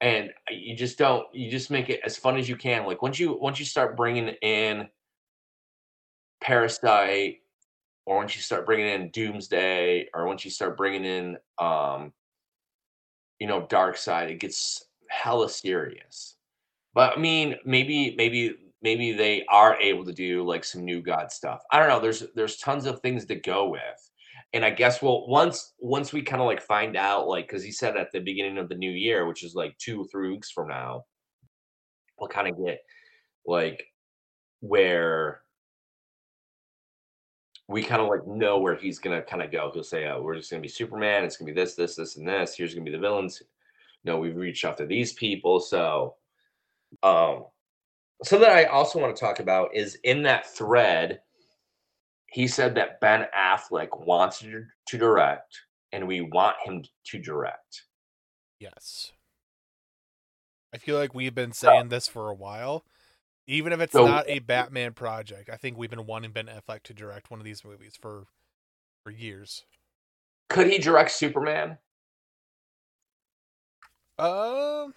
[0.00, 1.26] and you just don't.
[1.34, 2.86] You just make it as fun as you can.
[2.86, 4.88] Like once you once you start bringing in
[6.40, 7.38] Parasite,
[8.06, 12.12] or once you start bringing in Doomsday, or once you start bringing in um
[13.38, 16.36] you know, Darkseid, it gets hella serious.
[16.94, 21.30] But I mean, maybe, maybe, maybe they are able to do like some new God
[21.30, 21.62] stuff.
[21.70, 22.00] I don't know.
[22.00, 24.10] There's there's tons of things to go with.
[24.54, 27.72] And I guess well, once once we kind of like find out, like, because he
[27.72, 30.68] said at the beginning of the new year, which is like two three weeks from
[30.68, 31.04] now,
[32.18, 32.80] we'll kind of get
[33.46, 33.84] like
[34.60, 35.42] where
[37.68, 39.70] we kind of like know where he's gonna kind of go.
[39.72, 41.24] He'll say, "Oh, we're just gonna be Superman.
[41.24, 42.54] It's gonna be this, this, this, and this.
[42.56, 43.42] Here's gonna be the villains.
[44.04, 46.16] No, we've reached out to these people." So,
[47.02, 47.44] um,
[48.24, 51.20] so that I also want to talk about is in that thread,
[52.30, 55.58] he said that Ben Affleck wants to, direct,
[55.92, 57.84] and we want him to direct.
[58.60, 59.12] Yes.
[60.74, 62.84] I feel like we've been saying this for a while.
[63.46, 66.82] Even if it's So- not a Batman project, I think we've been wanting Ben Affleck
[66.84, 68.26] to direct one of these movies for
[69.04, 69.64] for years.
[70.50, 71.78] Could he direct Superman?
[74.18, 74.94] Um,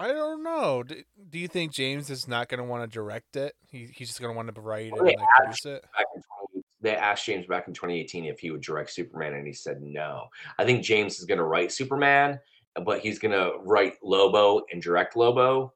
[0.00, 0.82] I don't know.
[0.82, 0.96] Do,
[1.28, 3.54] do you think James is not going to want to direct it?
[3.70, 5.82] He, he's just going to want to write Well, it and they like produce it.
[5.94, 6.22] Back in
[6.54, 9.82] 20 they asked James back in 2018 if he would direct Superman, and he said
[9.82, 10.28] no.
[10.58, 12.40] I think James is going to write Superman,
[12.86, 15.74] but he's going to write Lobo and direct Lobo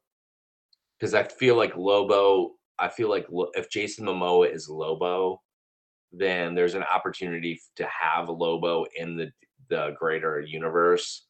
[0.99, 2.53] because I feel like Lobo.
[2.79, 5.43] I feel like if Jason Momoa is Lobo,
[6.11, 9.31] then there's an opportunity to have Lobo in the
[9.69, 11.27] the greater universe.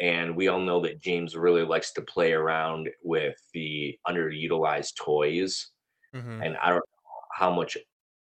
[0.00, 5.70] And we all know that James really likes to play around with the underutilized toys
[6.14, 7.76] hmm and I don't know how much,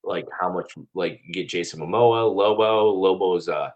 [0.04, 2.92] like how much, like get Jason Momoa, Lobo.
[2.92, 3.74] Lobo is a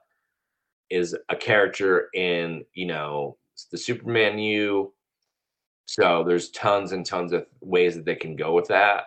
[0.90, 3.38] is a character in you know
[3.72, 4.94] the Superman U.
[5.86, 9.06] So there's tons and tons of ways that they can go with that.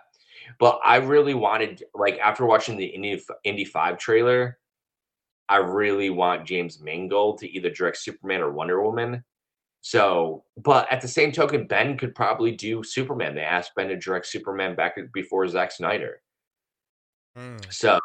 [0.59, 4.59] But I really wanted, like after watching the Indy Indy Five trailer,
[5.49, 9.25] I really want James Mangold to either direct Superman or Wonder Woman.
[9.81, 13.35] So, but at the same token, Ben could probably do Superman.
[13.35, 16.21] They asked Ben to direct Superman back before Zack Snyder.
[17.37, 17.73] Mm.
[17.73, 17.99] So,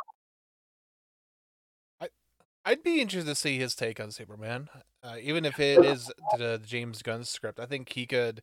[2.65, 4.69] I'd be interested to see his take on Superman,
[5.03, 7.59] uh, even if it is the James Gunn script.
[7.59, 8.41] I think he could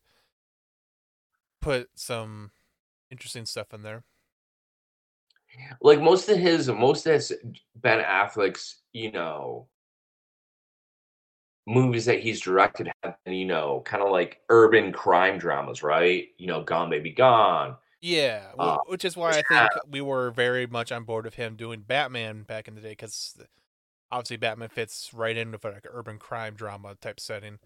[1.59, 2.51] put some
[3.09, 4.03] interesting stuff in there.
[5.81, 7.33] like most of his, most of his
[7.75, 9.67] Ben Affleck's, you know,
[11.67, 16.29] movies that he's directed have been, you know, kind of like urban crime dramas, right?
[16.37, 17.77] You know, Gone Baby Gone.
[18.01, 21.55] Yeah, Uh, which is why I think we were very much on board with him
[21.55, 23.37] doing Batman back in the day, because
[24.11, 27.59] obviously Batman fits right in with like an urban crime drama type setting.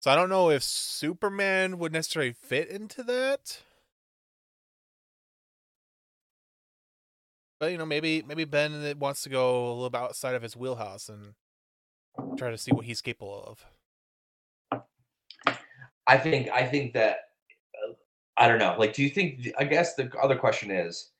[0.00, 3.60] So I don't know if Superman would necessarily fit into that.
[7.60, 10.56] But you know, maybe maybe Ben wants to go a little bit outside of his
[10.56, 11.34] wheelhouse and
[12.38, 13.44] try to see what he's capable
[14.72, 14.82] of.
[16.06, 17.18] I think I think that
[17.86, 17.92] uh,
[18.38, 18.74] I don't know.
[18.78, 19.52] Like, do you think?
[19.58, 21.10] I guess the other question is,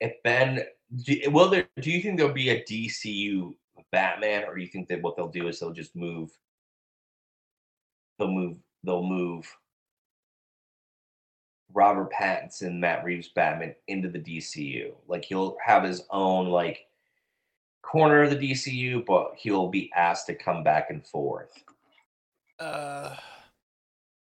[0.00, 0.62] if Ben,
[1.04, 1.68] do, will there?
[1.78, 3.54] Do you think there'll be a DCU
[3.92, 6.30] Batman, or do you think that what they'll do is they'll just move?
[8.18, 8.56] They'll move.
[8.84, 9.46] They'll move.
[11.74, 14.92] Robert Pattinson, Matt Reeves Batman into the DCU.
[15.06, 16.86] Like he'll have his own like
[17.82, 21.62] corner of the DCU, but he'll be asked to come back and forth.
[22.58, 23.14] Uh,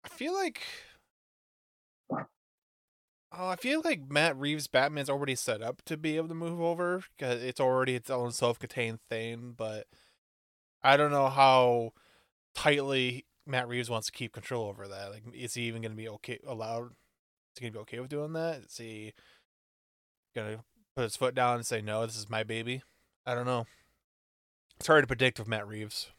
[0.05, 0.63] I feel like.
[3.39, 6.61] Oh, I feel like Matt Reeves' Batman's already set up to be able to move
[6.61, 9.53] over because it's already its own self-contained thing.
[9.57, 9.87] But
[10.83, 11.93] I don't know how
[12.55, 15.11] tightly Matt Reeves wants to keep control over that.
[15.11, 16.93] Like, is he even going to be okay allowed?
[17.59, 18.63] He to be okay with doing that?
[18.69, 19.13] Is he
[20.35, 20.61] to
[20.95, 22.05] put his foot down and say no?
[22.05, 22.83] This is my baby.
[23.25, 23.67] I don't know.
[24.79, 26.11] It's hard to predict with Matt Reeves.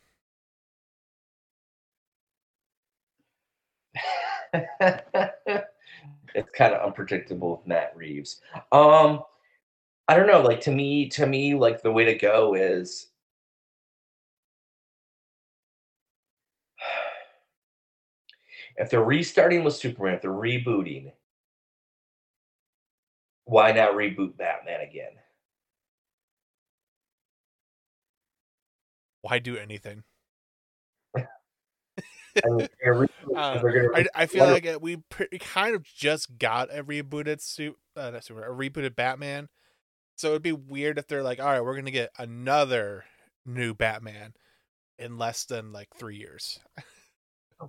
[4.54, 8.42] it's kind of unpredictable with Matt Reeves.
[8.72, 9.24] Um,
[10.08, 10.42] I don't know.
[10.42, 13.08] Like to me, to me, like the way to go is
[18.78, 21.12] if they're restarting with Superman, if they're rebooting,
[23.48, 25.12] why not reboot Batman again?
[29.22, 30.04] Why do anything?
[31.18, 31.22] I
[32.45, 36.70] mean, they're gonna reboot- Uh, I, I feel like we pre- kind of just got
[36.76, 39.50] a rebooted suit, uh, not super, a rebooted Batman.
[40.18, 43.06] So it'd be weird if they're like, all right, we're gonna get another
[43.45, 44.34] new Batman
[45.00, 46.60] in less than like three years.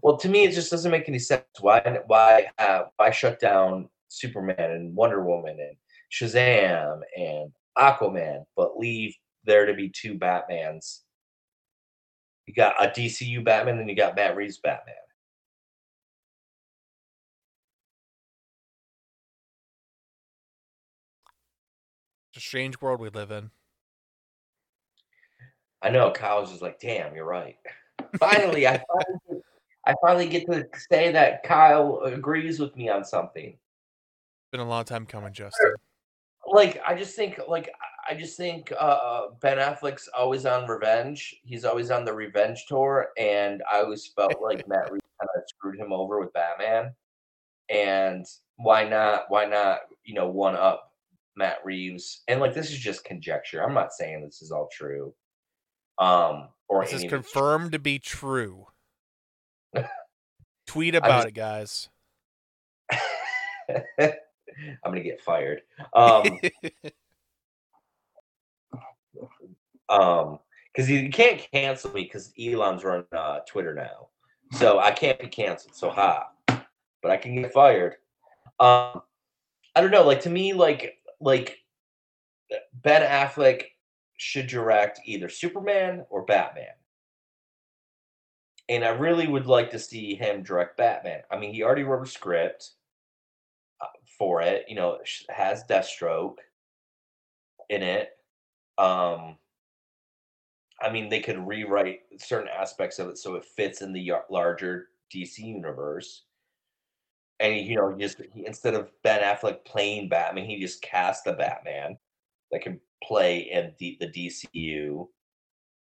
[0.03, 1.45] Well, to me, it just doesn't make any sense.
[1.61, 2.01] Why?
[2.09, 2.49] Why?
[2.59, 5.77] Uh, why shut down Superman and Wonder Woman and
[6.13, 11.01] Shazam and Aquaman, but leave there to be two Batmans?
[12.47, 14.95] You got a DCU Batman and you got Matt Reeves Batman.
[22.33, 23.51] It's a strange world we live in.
[25.83, 27.57] I know Kyle's just like, damn, you're right.
[28.19, 29.43] Finally, I finally,
[29.87, 33.57] I finally get to say that Kyle agrees with me on something.
[34.53, 35.74] Been a long time coming, Justin.
[36.46, 37.70] like I just think like
[38.09, 41.36] I just think uh Ben Affleck's always on revenge.
[41.44, 45.42] He's always on the revenge tour, and I always felt like Matt Reeves kind of
[45.49, 46.94] screwed him over with Batman.
[47.68, 48.24] And
[48.57, 49.24] why not?
[49.28, 49.80] Why not?
[50.05, 50.92] You know, one up
[51.36, 52.22] Matt Reeves.
[52.28, 53.62] And like this is just conjecture.
[53.62, 55.14] I'm not saying this is all true.
[55.99, 58.66] Um, or This is confirmed to be true.
[60.66, 61.88] Tweet about just- it, guys.
[64.85, 65.63] I'm gonna get fired.
[65.95, 66.25] Um,
[69.89, 70.39] um,
[70.73, 74.09] because you can't cancel me because Elon's running uh, Twitter now,
[74.53, 75.75] so I can't be canceled.
[75.75, 77.97] So ha, but I can get fired.
[78.61, 79.03] Um,
[79.75, 80.05] I don't know.
[80.05, 81.59] Like to me, like like
[82.75, 83.65] Ben Affleck
[84.17, 86.67] should direct either Superman or Batman.
[88.69, 91.23] And I really would like to see him direct Batman.
[91.31, 92.73] I mean, he already wrote a script
[94.19, 94.64] for it.
[94.69, 96.37] You know, it has Deathstroke
[97.69, 98.11] in it.
[98.77, 99.37] Um,
[100.81, 104.89] I mean, they could rewrite certain aspects of it so it fits in the larger
[105.14, 106.25] DC universe.
[107.41, 111.33] And you know, just he, instead of Ben Affleck playing Batman, he just cast the
[111.33, 111.97] Batman
[112.51, 115.07] that can play in the, the DCU.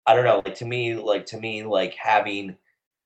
[0.06, 0.42] I don't know.
[0.46, 2.56] Like to me, like to me, like having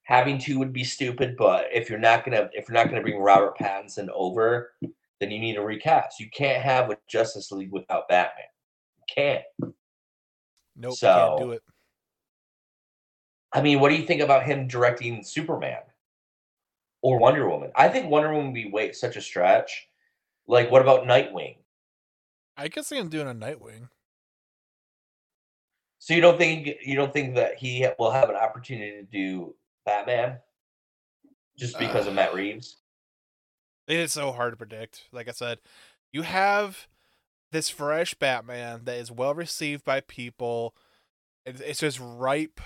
[0.04, 1.38] having to would be stupid.
[1.38, 4.72] But if you're not gonna if you're not gonna bring Robert Pattinson over,
[5.20, 6.20] then you need to recast.
[6.20, 8.46] You can't have a Justice League without Batman.
[8.98, 9.74] You can't.
[10.76, 11.64] nope, So- can't do it.
[13.52, 15.82] I mean, what do you think about him directing Superman
[17.02, 17.72] or Wonder Woman?
[17.76, 19.88] I think Wonder Woman would be way such a stretch.
[20.48, 21.58] Like, what about Nightwing?
[22.56, 23.90] I could see him doing a Nightwing.
[25.98, 29.56] So you don't think you don't think that he will have an opportunity to do
[29.86, 30.40] Batman
[31.58, 32.78] just because of Matt uh, Reeves?
[33.90, 35.06] It is so hard to predict.
[35.12, 35.58] Like I said,
[36.14, 36.88] you have
[37.52, 40.76] this fresh Batman that is well received by people.
[41.44, 42.62] It's, just ripe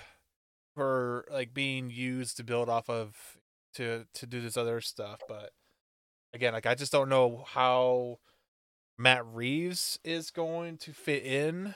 [0.76, 3.38] for like being used to build off of
[3.76, 5.22] to to do this other stuff.
[5.30, 5.52] But
[6.34, 8.20] again, like I just don't know how
[8.98, 11.74] Matt Reeves is going to fit in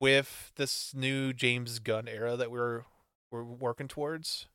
[0.00, 2.84] with this new James Gunn era that we're
[3.30, 4.46] we're working towards.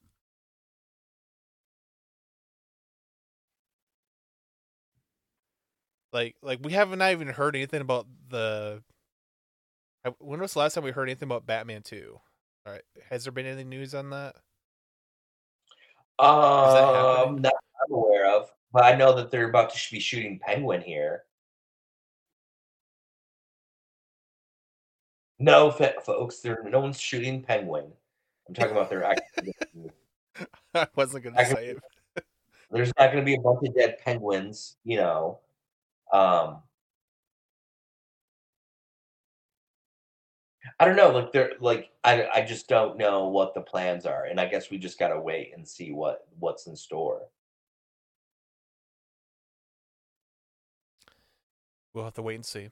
[6.14, 8.82] Like like we haven't not even heard anything about the.
[10.20, 12.20] When was the last time we heard anything about Batman Two?
[12.66, 14.36] All right, has there been any news on that?
[16.20, 17.54] Um, that
[17.86, 21.24] I'm aware of, but I know that they're about to be shooting Penguin here.
[25.40, 27.92] No, folks, there no one's shooting Penguin.
[28.48, 29.54] I'm talking about their actual.
[30.74, 31.78] I wasn't gonna I say it.
[32.72, 35.40] There's not going to be a bunch of dead penguins, you know.
[36.14, 36.62] Um,
[40.80, 41.10] I don't know.
[41.10, 44.70] Like they're like I I just don't know what the plans are, and I guess
[44.70, 47.22] we just got to wait and see what what's in store.
[51.94, 52.70] We'll have to wait and see.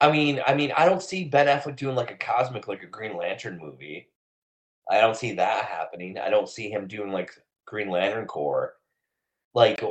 [0.00, 2.86] I mean, I mean, I don't see Ben Affleck doing like a cosmic, like a
[2.86, 4.08] Green Lantern movie.
[4.90, 6.18] I don't see that happening.
[6.18, 7.30] I don't see him doing like
[7.66, 8.74] Green Lantern Corps.
[9.54, 9.82] Like,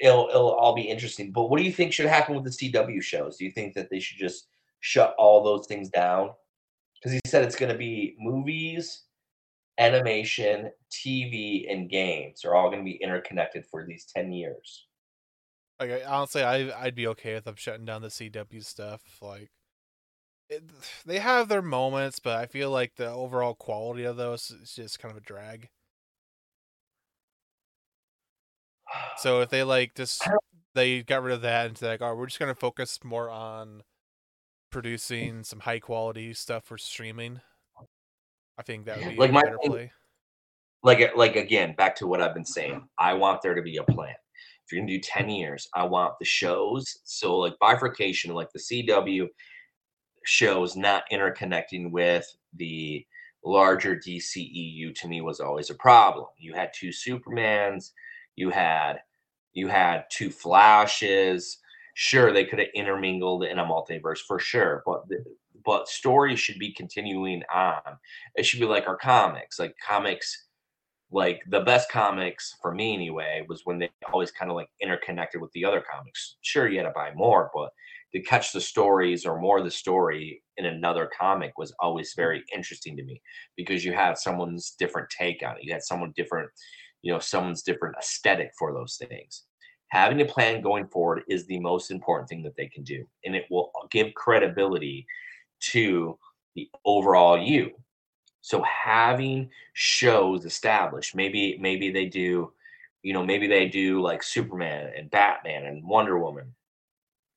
[0.00, 1.30] it'll it'll all be interesting.
[1.30, 3.36] But what do you think should happen with the CW shows?
[3.36, 4.48] Do you think that they should just
[4.80, 6.30] shut all those things down?
[6.94, 9.04] Because he said it's going to be movies,
[9.78, 14.86] animation, TV, and games are all going to be interconnected for these ten years.
[15.78, 19.00] Like honestly, I I'd be okay with them shutting down the CW stuff.
[19.22, 19.50] Like,
[20.48, 20.64] it,
[21.06, 24.98] they have their moments, but I feel like the overall quality of those is just
[24.98, 25.68] kind of a drag.
[29.18, 30.26] So if they like just
[30.74, 33.68] they got rid of that and they're like, oh, we're just gonna focus more on
[33.68, 33.80] mm.
[34.70, 37.40] producing some high quality stuff for streaming.
[38.58, 39.92] I think that would be Like my better thing- play.
[40.82, 42.52] like like again back to what i've been mm-hmm.
[42.52, 44.14] saying i want there to be a plan
[44.64, 48.48] if you're going to do 10 years i want the shows so like bifurcation like
[48.52, 49.26] the cw
[50.24, 52.26] shows not interconnecting with
[52.56, 53.04] the
[53.44, 57.90] larger dceu to me was always a problem you had two supermans
[58.40, 58.94] you had
[59.52, 61.58] you had two flashes
[61.94, 65.22] sure they could have intermingled in a multiverse for sure but the,
[65.64, 67.80] but stories should be continuing on
[68.34, 70.46] it should be like our comics like comics
[71.12, 75.40] like the best comics for me anyway was when they always kind of like interconnected
[75.40, 76.36] with the other comics.
[76.42, 77.70] Sure, you had to buy more, but
[78.12, 82.44] to catch the stories or more of the story in another comic was always very
[82.54, 83.20] interesting to me
[83.56, 85.64] because you had someone's different take on it.
[85.64, 86.50] You had someone different,
[87.02, 89.44] you know, someone's different aesthetic for those things.
[89.88, 93.34] Having a plan going forward is the most important thing that they can do, and
[93.34, 95.06] it will give credibility
[95.60, 96.16] to
[96.54, 97.70] the overall you.
[98.40, 102.52] So having shows established, maybe maybe they do,
[103.02, 106.54] you know, maybe they do like Superman and Batman and Wonder Woman,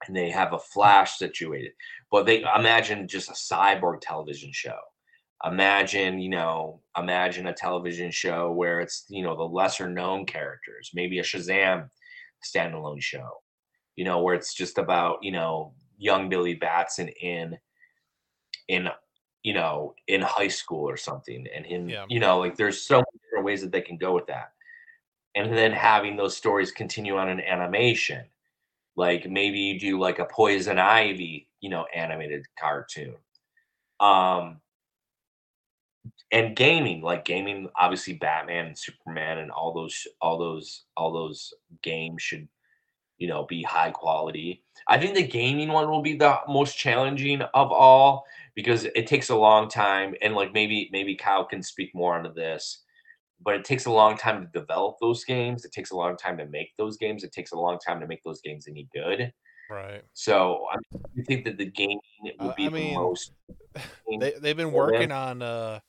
[0.07, 1.71] and they have a Flash situated.
[2.11, 4.79] But they imagine just a cyborg television show.
[5.45, 10.91] Imagine, you know, imagine a television show where it's, you know, the lesser known characters,
[10.93, 11.89] maybe a Shazam
[12.43, 13.29] standalone show,
[13.95, 17.57] you know, where it's just about, you know, young Billy Batson in
[18.67, 18.87] in
[19.43, 22.05] you know, in high school or something and him, Yeah.
[22.07, 24.53] you know, like there's so many different ways that they can go with that.
[25.35, 28.25] And then having those stories continue on in animation.
[28.95, 33.17] Like maybe you do like a Poison Ivy, you know, animated cartoon.
[33.99, 34.61] Um
[36.33, 41.53] and gaming, like gaming, obviously Batman and Superman and all those all those all those
[41.83, 42.49] games should,
[43.17, 44.63] you know, be high quality.
[44.87, 48.25] I think the gaming one will be the most challenging of all
[48.55, 52.33] because it takes a long time and like maybe maybe Kyle can speak more onto
[52.33, 52.83] this,
[53.41, 55.65] but it takes a long time to develop those games.
[55.65, 57.23] It takes a long time to make those games.
[57.23, 59.33] It takes a long time to make those games any good.
[59.69, 60.05] Right.
[60.13, 60.77] So I
[61.27, 61.99] think that the gaming
[62.39, 63.31] would Uh, be I the mean, most
[64.19, 65.79] They they've been working on uh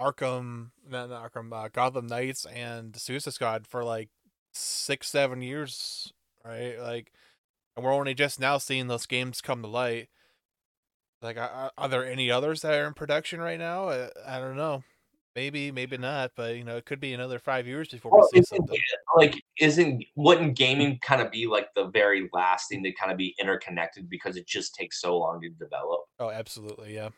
[0.00, 4.08] Arkham, not, not Arkham, uh, Gotham Knights and Suicide Squad for like
[4.52, 6.12] six, seven years,
[6.44, 6.78] right?
[6.80, 7.12] Like,
[7.76, 10.08] and we're only just now seeing those games come to light.
[11.22, 13.88] Like, are, are there any others that are in production right now?
[13.88, 14.82] Uh, I don't know.
[15.34, 16.32] Maybe, maybe not.
[16.36, 18.78] But you know, it could be another five years before Well, we see something.
[19.16, 23.18] like isn't wouldn't gaming kind of be like the very last thing to kind of
[23.18, 27.08] be interconnected because it just takes so long to develop Oh, absolutely, yeah.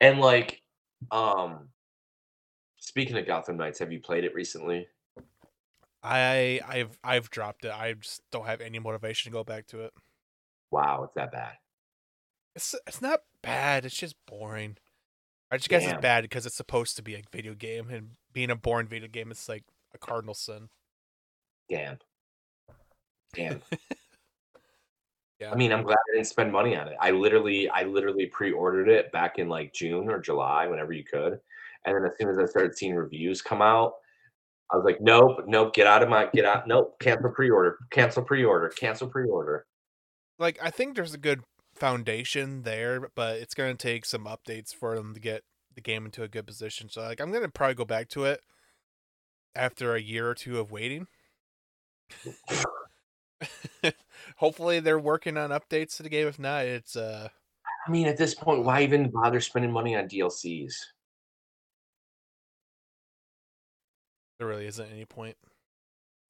[0.00, 0.61] and like
[1.10, 1.68] um
[2.76, 4.86] speaking of gotham knights have you played it recently
[6.04, 7.70] I, I've, I've dropped it.
[7.72, 9.92] I just don't have any motivation to go back to it.
[10.72, 11.52] wow it's that bad
[12.56, 13.84] It's it's not bad.
[13.84, 14.78] It's just boring.
[15.50, 15.94] I just guess Damn.
[15.94, 19.08] it's bad because it's supposed to be a video game, and being a boring video
[19.08, 20.70] game is like a cardinal sin.
[21.68, 21.98] damn
[23.34, 23.62] damn
[25.42, 25.50] Yeah.
[25.52, 28.88] i mean i'm glad i didn't spend money on it i literally i literally pre-ordered
[28.88, 31.40] it back in like june or july whenever you could
[31.84, 33.94] and then as soon as i started seeing reviews come out
[34.72, 38.22] i was like nope nope get out of my get out nope cancel pre-order cancel
[38.22, 39.66] pre-order cancel pre-order
[40.38, 41.42] Like I think there's a good
[41.74, 45.42] foundation there, but it's gonna take some updates for them to get
[45.74, 46.88] the game into a good position.
[46.88, 48.40] So like I'm gonna probably go back to it
[49.54, 51.06] after a year or two of waiting.
[54.36, 56.26] Hopefully they're working on updates to the game.
[56.26, 57.28] If not, it's uh
[57.86, 60.74] I mean, at this point, why even bother spending money on DLCs?
[64.42, 65.36] there really isn't any point.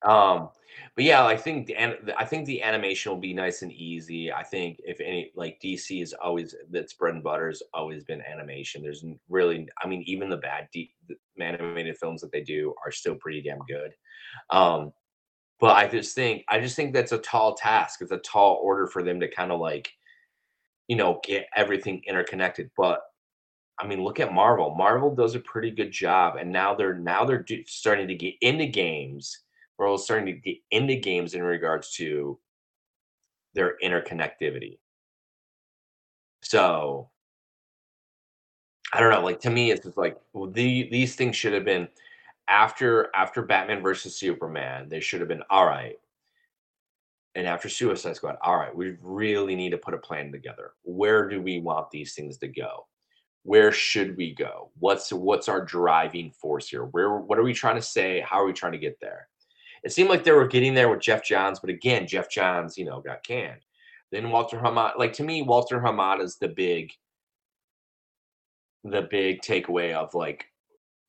[0.02, 0.50] Um,
[0.96, 1.76] but yeah, I think the
[2.18, 4.30] I think the animation will be nice and easy.
[4.30, 8.20] I think if any, like DC is always that's bread and butter has always been
[8.20, 8.82] animation.
[8.82, 12.92] There's really, I mean, even the bad D, the animated films that they do are
[12.92, 13.92] still pretty damn good.
[14.50, 14.92] Um,
[15.62, 18.02] but I just think I just think that's a tall task.
[18.02, 19.92] It's a tall order for them to kind of like,
[20.88, 22.68] you know, get everything interconnected.
[22.76, 23.00] But
[23.78, 24.74] I mean, look at Marvel.
[24.74, 28.34] Marvel does a pretty good job, and now they're now they're do, starting to get
[28.40, 29.38] into games.
[29.78, 32.40] We're starting to get into games in regards to
[33.54, 34.78] their interconnectivity.
[36.42, 37.08] So
[38.92, 39.22] I don't know.
[39.22, 41.86] Like to me, it's just like well, the these things should have been
[42.48, 44.88] after after Batman versus Superman.
[44.88, 45.96] They should have been all right.
[47.34, 50.72] And after Suicide Squad, all right, we really need to put a plan together.
[50.82, 52.86] Where do we want these things to go?
[53.44, 54.70] Where should we go?
[54.78, 56.84] What's what's our driving force here?
[56.84, 58.20] Where what are we trying to say?
[58.20, 59.28] How are we trying to get there?
[59.82, 62.84] It seemed like they were getting there with Geoff Johns, but again, Geoff Johns, you
[62.84, 63.62] know, got canned.
[64.12, 66.92] Then Walter Hamada, like to me, Walter Hamada is the big,
[68.84, 70.51] the big takeaway of like,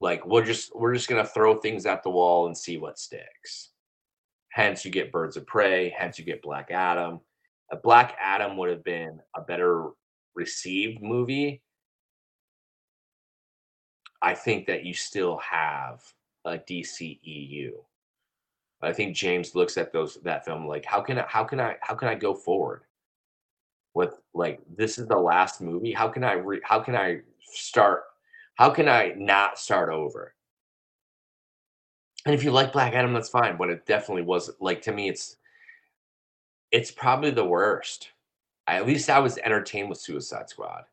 [0.03, 3.69] like we're just we're just gonna throw things at the wall and see what sticks.
[4.51, 5.95] Hence, you get Birds of Prey.
[5.97, 7.21] Hence, you get Black Adam.
[7.71, 9.91] A Black Adam would have been a better
[10.35, 11.63] received movie.
[14.21, 16.01] I think that you still have
[16.43, 17.71] a DCEU.
[18.81, 21.77] I think James looks at those that film like how can I how can I
[21.79, 22.81] how can I go forward
[23.93, 28.03] with like this is the last movie how can I re, how can I start
[28.55, 30.33] how can I not start over?
[32.25, 35.09] And if you like Black Adam that's fine but it definitely was like to me
[35.09, 35.37] it's
[36.71, 38.09] it's probably the worst.
[38.65, 40.85] I, at least I was entertained with Suicide Squad.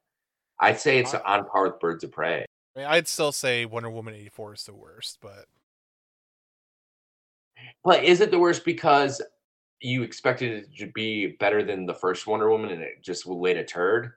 [0.59, 2.45] I'd say it's on par with Birds of Prey.
[2.77, 5.47] I'd still say Wonder Woman eighty four is the worst, but
[7.85, 9.23] But is it the worst because
[9.81, 13.57] you expected it to be better than the first Wonder Woman and it just laid
[13.57, 14.13] a turd?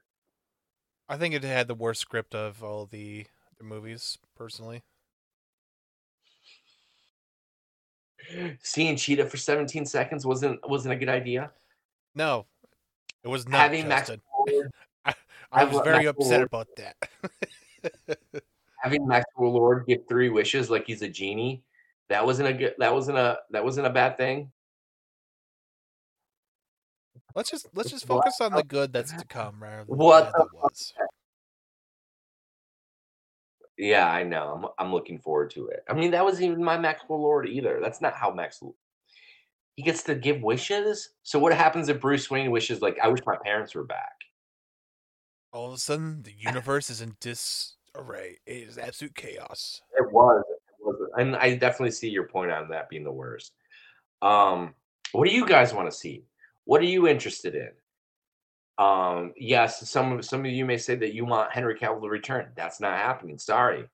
[1.08, 3.26] I think it had the worst script of all the
[3.64, 4.84] movies, personally.
[8.62, 11.52] Seeing Cheetah for 17 seconds wasn't wasn't a good idea.
[12.16, 12.46] No,
[13.24, 13.60] it was not.
[13.60, 14.22] Having Max Justin.
[14.32, 14.72] Forward,
[15.52, 18.42] I was very Maxwell upset Lord- about that.
[18.82, 21.64] having Maxwell Lord give three wishes like he's a genie.
[22.10, 22.76] That wasn't a good.
[22.78, 23.40] That wasn't a.
[23.52, 24.52] That wasn't a bad thing.
[27.36, 30.40] let's just let's just focus on the good that's to come rather than What the
[30.40, 30.94] the was.
[33.78, 34.74] Yeah, I know.
[34.80, 35.84] I'm, I'm looking forward to it.
[35.90, 37.80] I mean, that wasn't even my Maxwell Lord either.
[37.82, 38.62] That's not how Max
[39.76, 41.10] He gets to give wishes.
[41.24, 44.14] So what happens if Bruce Wayne wishes like I wish my parents were back?
[45.52, 48.40] All of a sudden, the universe is in disarray.
[48.46, 49.82] It is absolute chaos.
[49.98, 50.44] It was.
[50.50, 51.10] It was.
[51.18, 53.54] And I definitely see your point on that being the worst.
[54.22, 54.74] Um,
[55.12, 56.24] what do you guys want to see?
[56.66, 57.70] What are you interested in?
[58.78, 62.10] Um, yes, some of some of you may say that you want Henry Cavill to
[62.10, 62.48] return.
[62.56, 63.38] That's not happening.
[63.38, 63.86] Sorry.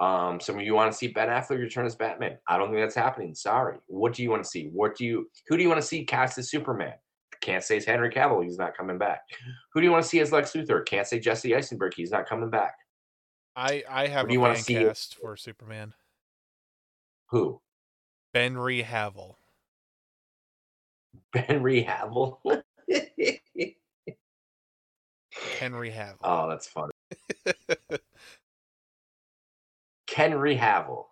[0.00, 2.38] Um, some of you want to see Ben Affleck return as Batman.
[2.48, 3.34] I don't think that's happening.
[3.34, 3.76] Sorry.
[3.86, 4.68] What do you want to see?
[4.72, 6.94] What do you who do you want to see cast as Superman?
[7.40, 9.22] Can't say it's Henry Cavill, he's not coming back.
[9.72, 10.84] Who do you want to see as Lex Luthor?
[10.86, 12.74] Can't say Jesse Eisenberg, he's not coming back.
[13.54, 15.92] I I have do you wanna fan see cast for Superman.
[17.30, 17.60] Who?
[18.34, 19.38] Benry Havel.
[21.34, 22.38] Henry Cavill.
[25.58, 26.18] Henry Havel.
[26.22, 26.92] oh, that's funny.
[30.14, 31.08] Henry Havel.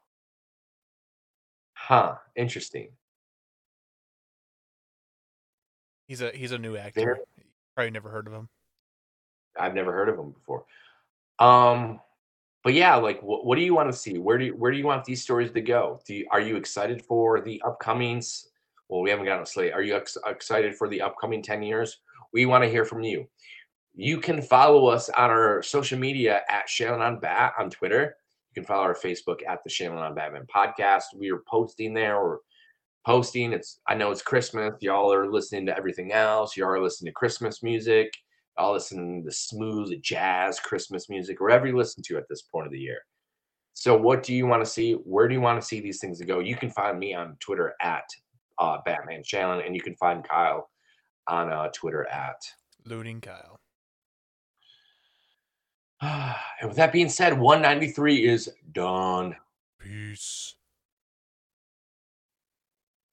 [1.75, 2.17] Huh.
[2.37, 2.91] Interesting.
[6.11, 7.21] he's a he's a new actor.
[7.75, 8.49] Probably never heard of him.
[9.59, 10.65] I've never heard of him before.
[11.39, 12.01] Um,
[12.65, 14.19] but yeah, like, what, what do you want to see?
[14.19, 16.01] Where do you, where do you want these stories to go?
[16.07, 18.47] Do you, are you excited for the upcomings?
[18.89, 19.73] Well, we haven't gotten a slate.
[19.73, 21.99] Are you ex- excited for the upcoming ten years?
[22.33, 23.29] We want to hear from you.
[23.95, 28.17] You can follow us on our social media at Shannon on Bat on Twitter.
[28.51, 31.05] You can follow our Facebook at the Shannon on Batman podcast.
[31.15, 32.23] We are posting there.
[32.23, 32.39] We're
[33.05, 33.53] posting.
[33.53, 34.75] It's I know it's Christmas.
[34.81, 36.57] Y'all are listening to everything else.
[36.57, 38.13] Y'all are listening to Christmas music.
[38.59, 42.73] Y'all listen to smooth jazz Christmas music, wherever you listen to at this point of
[42.73, 43.01] the year.
[43.75, 44.93] So, what do you want to see?
[44.93, 46.41] Where do you want to see these things to go?
[46.41, 48.05] You can find me on Twitter at
[48.59, 50.69] uh, Batman Shannon, and you can find Kyle
[51.29, 52.37] on uh, Twitter at.
[52.85, 53.59] Looting Kyle.
[56.03, 59.37] and with that being said, 193 is done.
[59.79, 60.55] Peace.